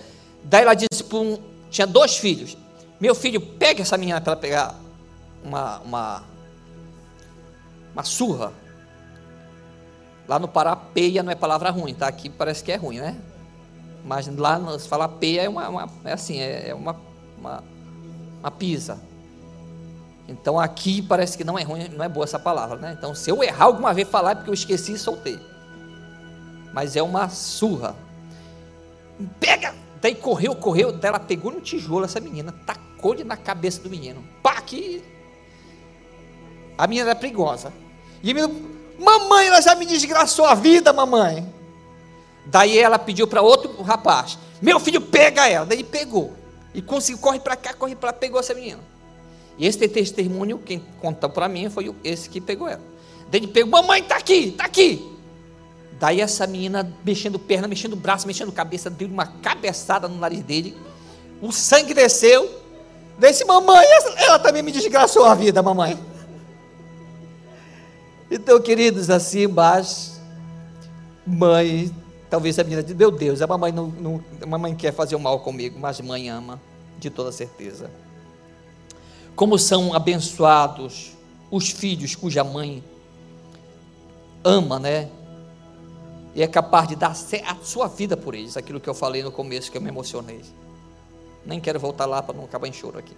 Daí 0.44 0.62
ela 0.62 0.76
disse 0.76 1.04
para 1.04 1.18
um, 1.18 1.40
tinha 1.72 1.88
dois 1.88 2.18
filhos. 2.18 2.56
Meu 3.00 3.16
filho, 3.16 3.42
pega 3.42 3.82
essa 3.82 3.98
menina 3.98 4.22
para 4.22 4.36
pegar 4.36 4.80
uma, 5.44 5.80
uma 5.80 6.24
uma 7.94 8.04
surra. 8.04 8.52
Lá 10.28 10.40
no 10.40 10.48
Pará, 10.48 10.76
peia 10.76 11.22
não 11.22 11.32
é 11.32 11.36
palavra 11.36 11.70
ruim, 11.70 11.94
tá? 11.94 12.08
Aqui 12.08 12.30
parece 12.30 12.64
que 12.64 12.72
é 12.72 12.76
ruim, 12.76 13.00
né? 13.00 13.18
Mas 14.04 14.28
lá, 14.28 14.60
se 14.78 14.88
falar 14.88 15.08
peia, 15.08 15.44
é, 15.44 15.50
uma, 15.50 15.70
uma 15.70 15.90
é 16.04 16.14
assim, 16.14 16.40
é, 16.40 16.70
é 16.70 16.76
uma, 16.76 16.96
uma, 17.38 17.64
uma 18.40 18.52
pisa. 18.52 19.00
Então 20.28 20.60
aqui 20.60 21.02
parece 21.02 21.38
que 21.38 21.44
não 21.44 21.58
é 21.58 21.64
ruim, 21.64 21.90
não 21.90 22.04
é 22.04 22.10
boa 22.10 22.24
essa 22.24 22.40
palavra, 22.40 22.78
né? 22.78 22.96
Então 22.98 23.14
se 23.14 23.30
eu 23.30 23.44
errar 23.44 23.66
alguma 23.66 23.94
vez 23.94 24.08
falar 24.08 24.32
é 24.32 24.36
porque 24.36 24.50
eu 24.50 24.54
esqueci 24.54 24.94
e 24.94 24.98
soltei. 24.98 25.40
Mas 26.74 26.96
é 26.96 27.04
uma 27.04 27.30
surra. 27.30 27.96
Pega! 29.40 29.76
Daí 30.02 30.16
correu, 30.16 30.56
correu, 30.56 30.92
daí 30.92 31.10
ela 31.10 31.20
pegou 31.20 31.52
no 31.52 31.62
tijolo 31.62 32.04
essa 32.04 32.20
menina, 32.20 32.54
tacou-lhe 32.66 33.24
na 33.24 33.38
cabeça 33.38 33.82
do 33.82 33.90
menino. 33.90 34.24
Pá, 34.42 34.60
que. 34.62 35.04
A 36.78 36.88
menina 36.88 37.12
era 37.12 37.20
perigosa. 37.20 37.72
E 38.22 38.32
a 38.32 38.34
menina, 38.34 38.54
mamãe, 39.00 39.48
ela 39.48 39.62
já 39.62 39.76
me 39.76 39.86
desgraçou 39.86 40.46
a 40.46 40.56
vida, 40.56 40.92
mamãe. 40.92 41.48
Daí 42.46 42.78
ela 42.78 43.00
pediu 43.00 43.28
para 43.28 43.42
outro 43.42 43.82
rapaz: 43.82 44.38
Meu 44.62 44.80
filho, 44.80 45.02
pega 45.02 45.48
ela. 45.48 45.66
Daí 45.66 45.78
ele 45.78 45.84
pegou. 45.84 46.34
E 46.74 46.82
conseguiu, 46.82 47.20
corre 47.22 47.40
para 47.40 47.56
cá, 47.56 47.74
corre 47.74 47.96
para 47.96 48.08
lá, 48.10 48.14
pegou 48.14 48.40
essa 48.40 48.54
menina. 48.54 48.80
E 49.58 49.68
esse 49.68 49.88
testemunho, 49.88 50.58
quem 50.58 50.84
contou 51.00 51.30
para 51.30 51.48
mim, 51.48 51.70
foi 51.70 51.94
esse 52.04 52.30
que 52.30 52.42
pegou 52.42 52.68
ela. 52.68 52.82
Daí 53.32 53.40
ele 53.42 53.48
pegou: 53.48 53.72
Mamãe, 53.72 54.02
está 54.02 54.18
aqui, 54.18 54.50
está 54.50 54.66
aqui. 54.66 55.12
Daí 56.00 56.20
essa 56.20 56.46
menina 56.46 56.92
mexendo 57.06 57.40
perna, 57.40 57.68
mexendo 57.68 57.96
braço, 57.96 58.28
mexendo 58.28 58.52
cabeça, 58.52 58.90
deu 58.90 59.08
uma 59.08 59.26
cabeçada 59.26 60.08
no 60.08 60.18
nariz 60.18 60.42
dele. 60.42 60.76
O 61.42 61.52
sangue 61.52 61.94
desceu. 61.94 62.62
Desse 63.18 63.46
mamãe, 63.46 63.86
ela 64.18 64.40
também 64.40 64.64
me 64.64 64.72
desgraçou 64.72 65.24
a 65.26 65.36
vida, 65.36 65.62
mamãe. 65.62 65.98
Então, 68.30 68.60
queridos, 68.60 69.12
assim, 69.12 69.46
mas 69.46 70.20
mãe 71.26 71.94
Talvez 72.34 72.58
a 72.58 72.64
menina 72.64 72.82
diz, 72.82 72.96
meu 72.96 73.12
Deus, 73.12 73.44
a 73.44 73.46
mamãe 73.46 73.72
não, 73.72 73.90
não, 73.90 74.26
a 74.42 74.46
mamãe 74.48 74.74
quer 74.74 74.92
fazer 74.92 75.16
o 75.16 75.20
mal 75.20 75.42
comigo, 75.42 75.78
mas 75.80 76.02
mãe 76.02 76.30
ama, 76.30 76.60
de 76.98 77.12
toda 77.12 77.32
certeza. 77.32 77.92
Como 79.36 79.60
são 79.60 79.94
abençoados 79.94 81.12
os 81.52 81.70
filhos 81.70 82.16
cuja 82.16 82.44
mãe 82.44 82.84
ama, 84.44 84.80
né? 84.80 85.10
E 86.34 86.42
é 86.42 86.48
capaz 86.48 86.88
de 86.88 86.96
dar 86.96 87.12
a 87.12 87.56
sua 87.62 87.88
vida 87.88 88.18
por 88.18 88.34
eles, 88.34 88.58
aquilo 88.58 88.80
que 88.80 88.90
eu 88.90 88.96
falei 88.96 89.22
no 89.22 89.32
começo, 89.32 89.72
que 89.72 89.78
eu 89.78 89.82
me 89.84 89.90
emocionei. 89.90 90.42
Nem 91.46 91.60
quero 91.60 91.80
voltar 91.80 92.08
lá 92.08 92.24
para 92.24 92.36
não 92.36 92.46
acabar 92.46 92.68
em 92.68 92.74
choro 92.74 92.98
aqui. 92.98 93.16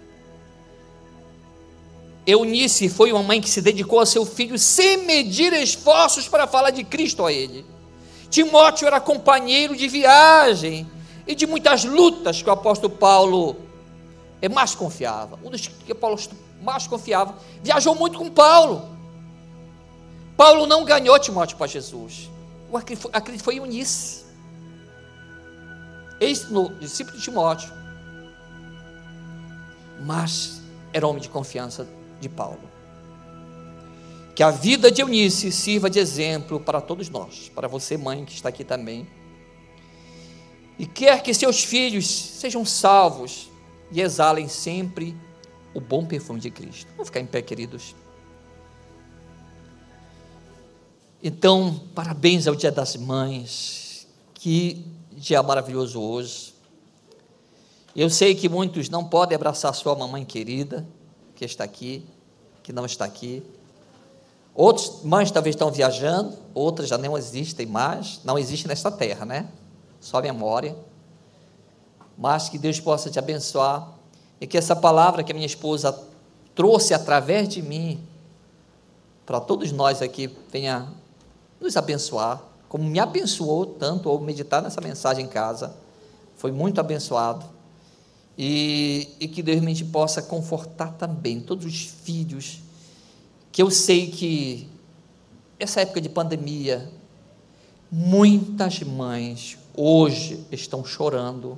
Eunice 2.26 2.90
foi 2.90 3.12
uma 3.12 3.22
mãe 3.22 3.40
que 3.40 3.48
se 3.48 3.62
dedicou 3.62 3.98
a 3.98 4.04
seu 4.04 4.26
filho 4.26 4.58
sem 4.58 5.06
medir 5.06 5.54
esforços 5.54 6.28
para 6.28 6.46
falar 6.46 6.68
de 6.68 6.84
Cristo 6.84 7.24
a 7.24 7.32
ele. 7.32 7.75
Timóteo 8.30 8.86
era 8.86 9.00
companheiro 9.00 9.76
de 9.76 9.88
viagem 9.88 10.86
e 11.26 11.34
de 11.34 11.46
muitas 11.46 11.84
lutas 11.84 12.42
que 12.42 12.48
o 12.48 12.52
apóstolo 12.52 12.94
Paulo 12.94 13.56
é 14.40 14.48
mais 14.48 14.74
confiava. 14.74 15.38
Um 15.42 15.50
dos 15.50 15.66
que 15.66 15.94
Paulo 15.94 16.18
mais 16.62 16.86
confiava. 16.86 17.34
Viajou 17.62 17.94
muito 17.94 18.18
com 18.18 18.30
Paulo. 18.30 18.88
Paulo 20.36 20.66
não 20.66 20.84
ganhou 20.84 21.18
Timóteo 21.18 21.56
para 21.56 21.66
Jesus. 21.66 22.30
O 22.70 22.76
acredito 22.76 23.42
foi 23.42 23.56
Eunice. 23.56 24.24
Eis 26.20 26.50
no 26.50 26.68
discípulo 26.76 27.16
de 27.16 27.22
Timóteo. 27.22 27.72
Mas 30.04 30.60
era 30.92 31.06
homem 31.06 31.22
de 31.22 31.28
confiança 31.28 31.86
de 32.20 32.28
Paulo. 32.28 32.75
Que 34.36 34.42
a 34.42 34.50
vida 34.50 34.92
de 34.92 35.00
Eunice 35.00 35.50
sirva 35.50 35.88
de 35.88 35.98
exemplo 35.98 36.60
para 36.60 36.82
todos 36.82 37.08
nós, 37.08 37.50
para 37.54 37.66
você, 37.66 37.96
mãe, 37.96 38.22
que 38.22 38.34
está 38.34 38.50
aqui 38.50 38.64
também. 38.64 39.08
E 40.78 40.84
quer 40.84 41.22
que 41.22 41.32
seus 41.32 41.64
filhos 41.64 42.06
sejam 42.06 42.62
salvos 42.62 43.48
e 43.90 44.02
exalem 44.02 44.46
sempre 44.46 45.16
o 45.72 45.80
bom 45.80 46.04
perfume 46.04 46.38
de 46.38 46.50
Cristo. 46.50 46.86
Vamos 46.90 47.08
ficar 47.08 47.20
em 47.20 47.26
pé, 47.26 47.40
queridos. 47.40 47.94
Então, 51.22 51.80
parabéns 51.94 52.46
ao 52.46 52.54
Dia 52.54 52.70
das 52.70 52.94
Mães. 52.94 54.06
Que 54.34 54.84
dia 55.12 55.42
maravilhoso 55.42 55.98
hoje. 55.98 56.54
Eu 57.96 58.10
sei 58.10 58.34
que 58.34 58.50
muitos 58.50 58.90
não 58.90 59.02
podem 59.02 59.34
abraçar 59.34 59.74
sua 59.74 59.96
mamãe 59.96 60.26
querida, 60.26 60.86
que 61.34 61.42
está 61.46 61.64
aqui, 61.64 62.04
que 62.62 62.70
não 62.70 62.84
está 62.84 63.06
aqui. 63.06 63.42
Outras 64.56 65.02
mães 65.04 65.30
talvez 65.30 65.54
estão 65.54 65.70
viajando, 65.70 66.34
outras 66.54 66.88
já 66.88 66.96
não 66.96 67.18
existem 67.18 67.66
mais, 67.66 68.20
não 68.24 68.38
existem 68.38 68.68
nesta 68.68 68.90
terra, 68.90 69.26
né? 69.26 69.50
Só 70.00 70.22
memória. 70.22 70.74
Mas 72.16 72.48
que 72.48 72.56
Deus 72.56 72.80
possa 72.80 73.10
te 73.10 73.18
abençoar 73.18 73.92
e 74.40 74.46
que 74.46 74.56
essa 74.56 74.74
palavra 74.74 75.22
que 75.22 75.30
a 75.30 75.34
minha 75.34 75.46
esposa 75.46 75.98
trouxe 76.54 76.94
através 76.94 77.50
de 77.50 77.60
mim, 77.60 78.00
para 79.26 79.40
todos 79.40 79.72
nós 79.72 80.00
aqui, 80.00 80.34
venha 80.50 80.88
nos 81.60 81.76
abençoar, 81.76 82.42
como 82.66 82.84
me 82.84 82.98
abençoou 82.98 83.66
tanto 83.66 84.08
ao 84.08 84.18
meditar 84.18 84.62
nessa 84.62 84.80
mensagem 84.80 85.26
em 85.26 85.28
casa. 85.28 85.76
Foi 86.34 86.50
muito 86.50 86.80
abençoado. 86.80 87.44
E, 88.38 89.08
e 89.20 89.28
que 89.28 89.42
Deus 89.42 89.60
me 89.60 89.84
possa 89.84 90.22
confortar 90.22 90.92
também 90.94 91.40
todos 91.40 91.66
os 91.66 91.82
filhos, 91.84 92.60
que 93.56 93.62
eu 93.62 93.70
sei 93.70 94.10
que 94.10 94.68
essa 95.58 95.80
época 95.80 95.98
de 95.98 96.10
pandemia, 96.10 96.92
muitas 97.90 98.82
mães 98.82 99.56
hoje 99.74 100.44
estão 100.52 100.84
chorando 100.84 101.56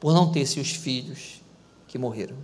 por 0.00 0.12
não 0.12 0.32
ter 0.32 0.44
seus 0.44 0.72
filhos 0.72 1.40
que 1.86 1.98
morreram. 1.98 2.36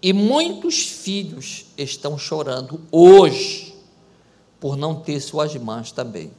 E 0.00 0.12
muitos 0.12 0.86
filhos 0.86 1.66
estão 1.76 2.16
chorando 2.16 2.80
hoje 2.92 3.74
por 4.60 4.76
não 4.76 5.00
ter 5.00 5.18
suas 5.18 5.52
mães 5.56 5.90
também. 5.90 6.30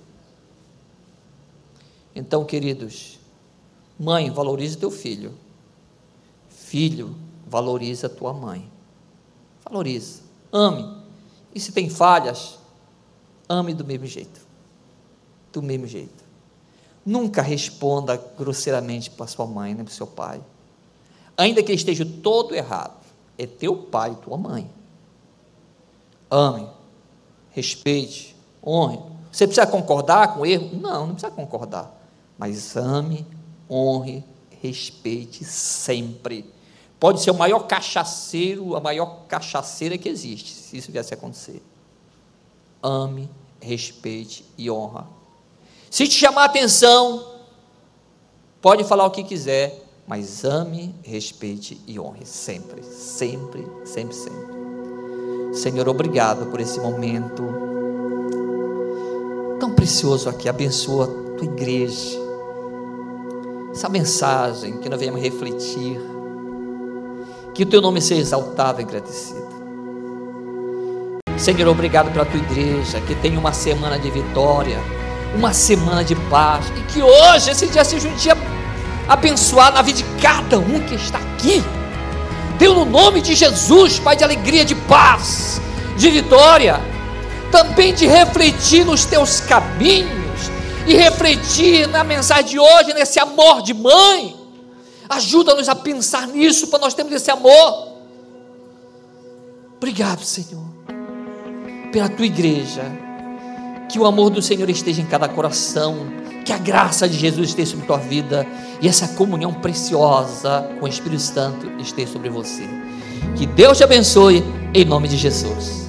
Então, 2.16 2.46
queridos, 2.46 3.20
mãe, 4.00 4.32
valorize 4.32 4.78
teu 4.78 4.90
filho. 4.90 5.38
Filho, 6.50 7.14
valoriza 7.46 8.08
tua 8.08 8.32
mãe. 8.32 8.72
Valoriza, 9.66 10.27
ame. 10.52 10.98
E 11.54 11.60
se 11.60 11.72
tem 11.72 11.90
falhas, 11.90 12.58
ame 13.48 13.74
do 13.74 13.86
mesmo 13.86 14.06
jeito. 14.06 14.42
Do 15.52 15.62
mesmo 15.62 15.88
jeito. 15.88 16.24
Nunca 17.06 17.42
responda 17.42 18.18
grosseiramente 18.38 19.10
para 19.10 19.28
sua 19.28 19.46
mãe 19.46 19.74
nem 19.74 19.84
para 19.84 19.94
seu 19.94 20.08
pai. 20.08 20.42
Ainda 21.38 21.62
que 21.64 21.72
ele 21.72 21.78
esteja 21.78 22.06
todo 22.06 22.54
errado, 22.54 22.98
é 23.38 23.46
teu 23.46 23.76
pai 23.76 24.12
e 24.12 24.16
tua 24.16 24.38
mãe. 24.38 24.70
Ame, 26.30 26.68
respeite, 27.52 28.36
honre. 28.66 29.00
Você 29.32 29.46
precisa 29.46 29.68
concordar 29.68 30.34
com 30.34 30.42
o 30.42 30.46
erro? 30.46 30.70
Não, 30.74 31.08
não 31.08 31.14
precisa 31.14 31.32
concordar. 31.32 31.96
Mas 32.38 32.76
ame, 32.76 33.26
honre, 33.70 34.24
respeite 34.62 35.46
sempre. 35.46 36.52
Pode 37.00 37.22
ser 37.22 37.32
o 37.32 37.36
maior 37.36 37.60
cachaceiro, 37.68 38.76
a 38.76 38.80
maior 38.80 39.26
cachaceira 39.28 39.98
que 39.98 40.10
existe, 40.10 40.52
se 40.52 40.78
isso 40.78 40.92
viesse 40.92 41.14
a 41.14 41.18
acontecer. 41.18 41.62
Ame, 42.82 43.30
respeite 43.62 44.44
e 44.58 44.70
honra. 44.70 45.08
Se 45.90 46.08
te 46.08 46.16
chamar 46.16 46.44
a 46.44 46.46
atenção, 46.46 47.36
pode 48.62 48.84
falar 48.84 49.06
o 49.06 49.12
que 49.12 49.24
quiser, 49.24 49.84
mas 50.08 50.44
ame, 50.44 50.96
respeite 51.04 51.80
e 51.86 52.00
honre 52.00 52.26
sempre, 52.26 52.84
sempre, 52.84 53.66
sempre, 53.86 54.16
sempre. 54.16 54.58
Senhor, 55.54 55.88
obrigado 55.88 56.50
por 56.50 56.60
esse 56.60 56.80
momento 56.80 57.44
tão 59.60 59.74
precioso 59.74 60.30
aqui. 60.30 60.50
Abençoa 60.50 61.06
a 61.06 61.38
tua 61.38 61.46
igreja. 61.46 62.18
Essa 63.72 63.90
mensagem 63.90 64.78
que 64.80 64.90
nós 64.90 65.00
venhamos 65.00 65.22
refletir. 65.22 66.17
Que 67.58 67.64
o 67.64 67.66
teu 67.66 67.82
nome 67.82 68.00
seja 68.00 68.22
exaltado 68.22 68.80
e 68.80 68.84
agradecido. 68.86 69.48
Senhor, 71.36 71.68
obrigado 71.68 72.12
pela 72.14 72.24
tua 72.24 72.40
igreja, 72.40 73.02
que 73.02 73.16
tem 73.16 73.36
uma 73.36 73.52
semana 73.52 74.00
de 74.00 74.10
vitória 74.10 74.80
uma 75.36 75.54
semana 75.54 76.04
de 76.04 76.16
paz 76.16 76.72
e 76.76 76.82
que 76.92 77.02
hoje 77.02 77.52
esse 77.52 77.68
dia 77.68 77.84
seja 77.84 78.08
um 78.08 78.16
dia 78.16 78.38
abençoado 79.08 79.76
na 79.76 79.82
vida 79.82 79.98
de 79.98 80.04
cada 80.22 80.58
um 80.60 80.80
que 80.82 80.96
está 80.96 81.18
aqui. 81.18 81.64
Deus, 82.58 82.76
no 82.76 82.86
nome 82.86 83.22
de 83.22 83.36
Jesus, 83.36 84.00
Pai 84.00 84.16
de 84.16 84.24
alegria, 84.24 84.66
de 84.66 84.76
paz, 84.76 85.62
de 85.98 86.10
vitória, 86.10 86.80
também 87.52 87.94
de 87.94 88.08
refletir 88.08 88.86
nos 88.86 89.06
teus 89.06 89.40
caminhos 89.40 90.52
e 90.86 90.96
refletir 90.96 91.88
na 91.88 92.04
mensagem 92.04 92.46
de 92.46 92.60
hoje, 92.60 92.94
nesse 92.94 93.20
amor 93.20 93.62
de 93.62 93.74
mãe. 93.74 94.37
Ajuda-nos 95.10 95.70
a 95.70 95.76
pensar 95.76 96.28
nisso 96.28 96.68
para 96.68 96.80
nós 96.80 96.94
termos 96.94 97.14
esse 97.14 97.32
amor. 97.32 97.98
Obrigado, 99.78 100.24
Senhor, 100.24 100.66
pela 101.92 102.10
tua 102.10 102.26
igreja 102.26 102.84
que 103.90 104.00
o 104.00 104.06
amor 104.06 104.30
do 104.30 104.42
Senhor 104.42 104.70
esteja 104.70 105.02
em 105.02 105.06
cada 105.06 105.30
coração, 105.30 105.96
que 106.44 106.52
a 106.52 106.58
graça 106.58 107.08
de 107.08 107.18
Jesus 107.18 107.50
esteja 107.50 107.72
sobre 107.72 107.86
tua 107.86 107.98
vida 107.98 108.46
e 108.82 108.88
essa 108.88 109.08
comunhão 109.10 109.54
preciosa 109.54 110.70
com 110.80 110.86
o 110.86 110.90
Espírito 110.90 111.22
Santo 111.22 111.70
esteja 111.80 112.12
sobre 112.12 112.30
você. 112.30 112.64
Que 113.36 113.46
Deus 113.46 113.78
te 113.78 113.84
abençoe 113.84 114.44
em 114.74 114.86
nome 114.86 115.08
de 115.08 115.18
Jesus. 115.18 115.87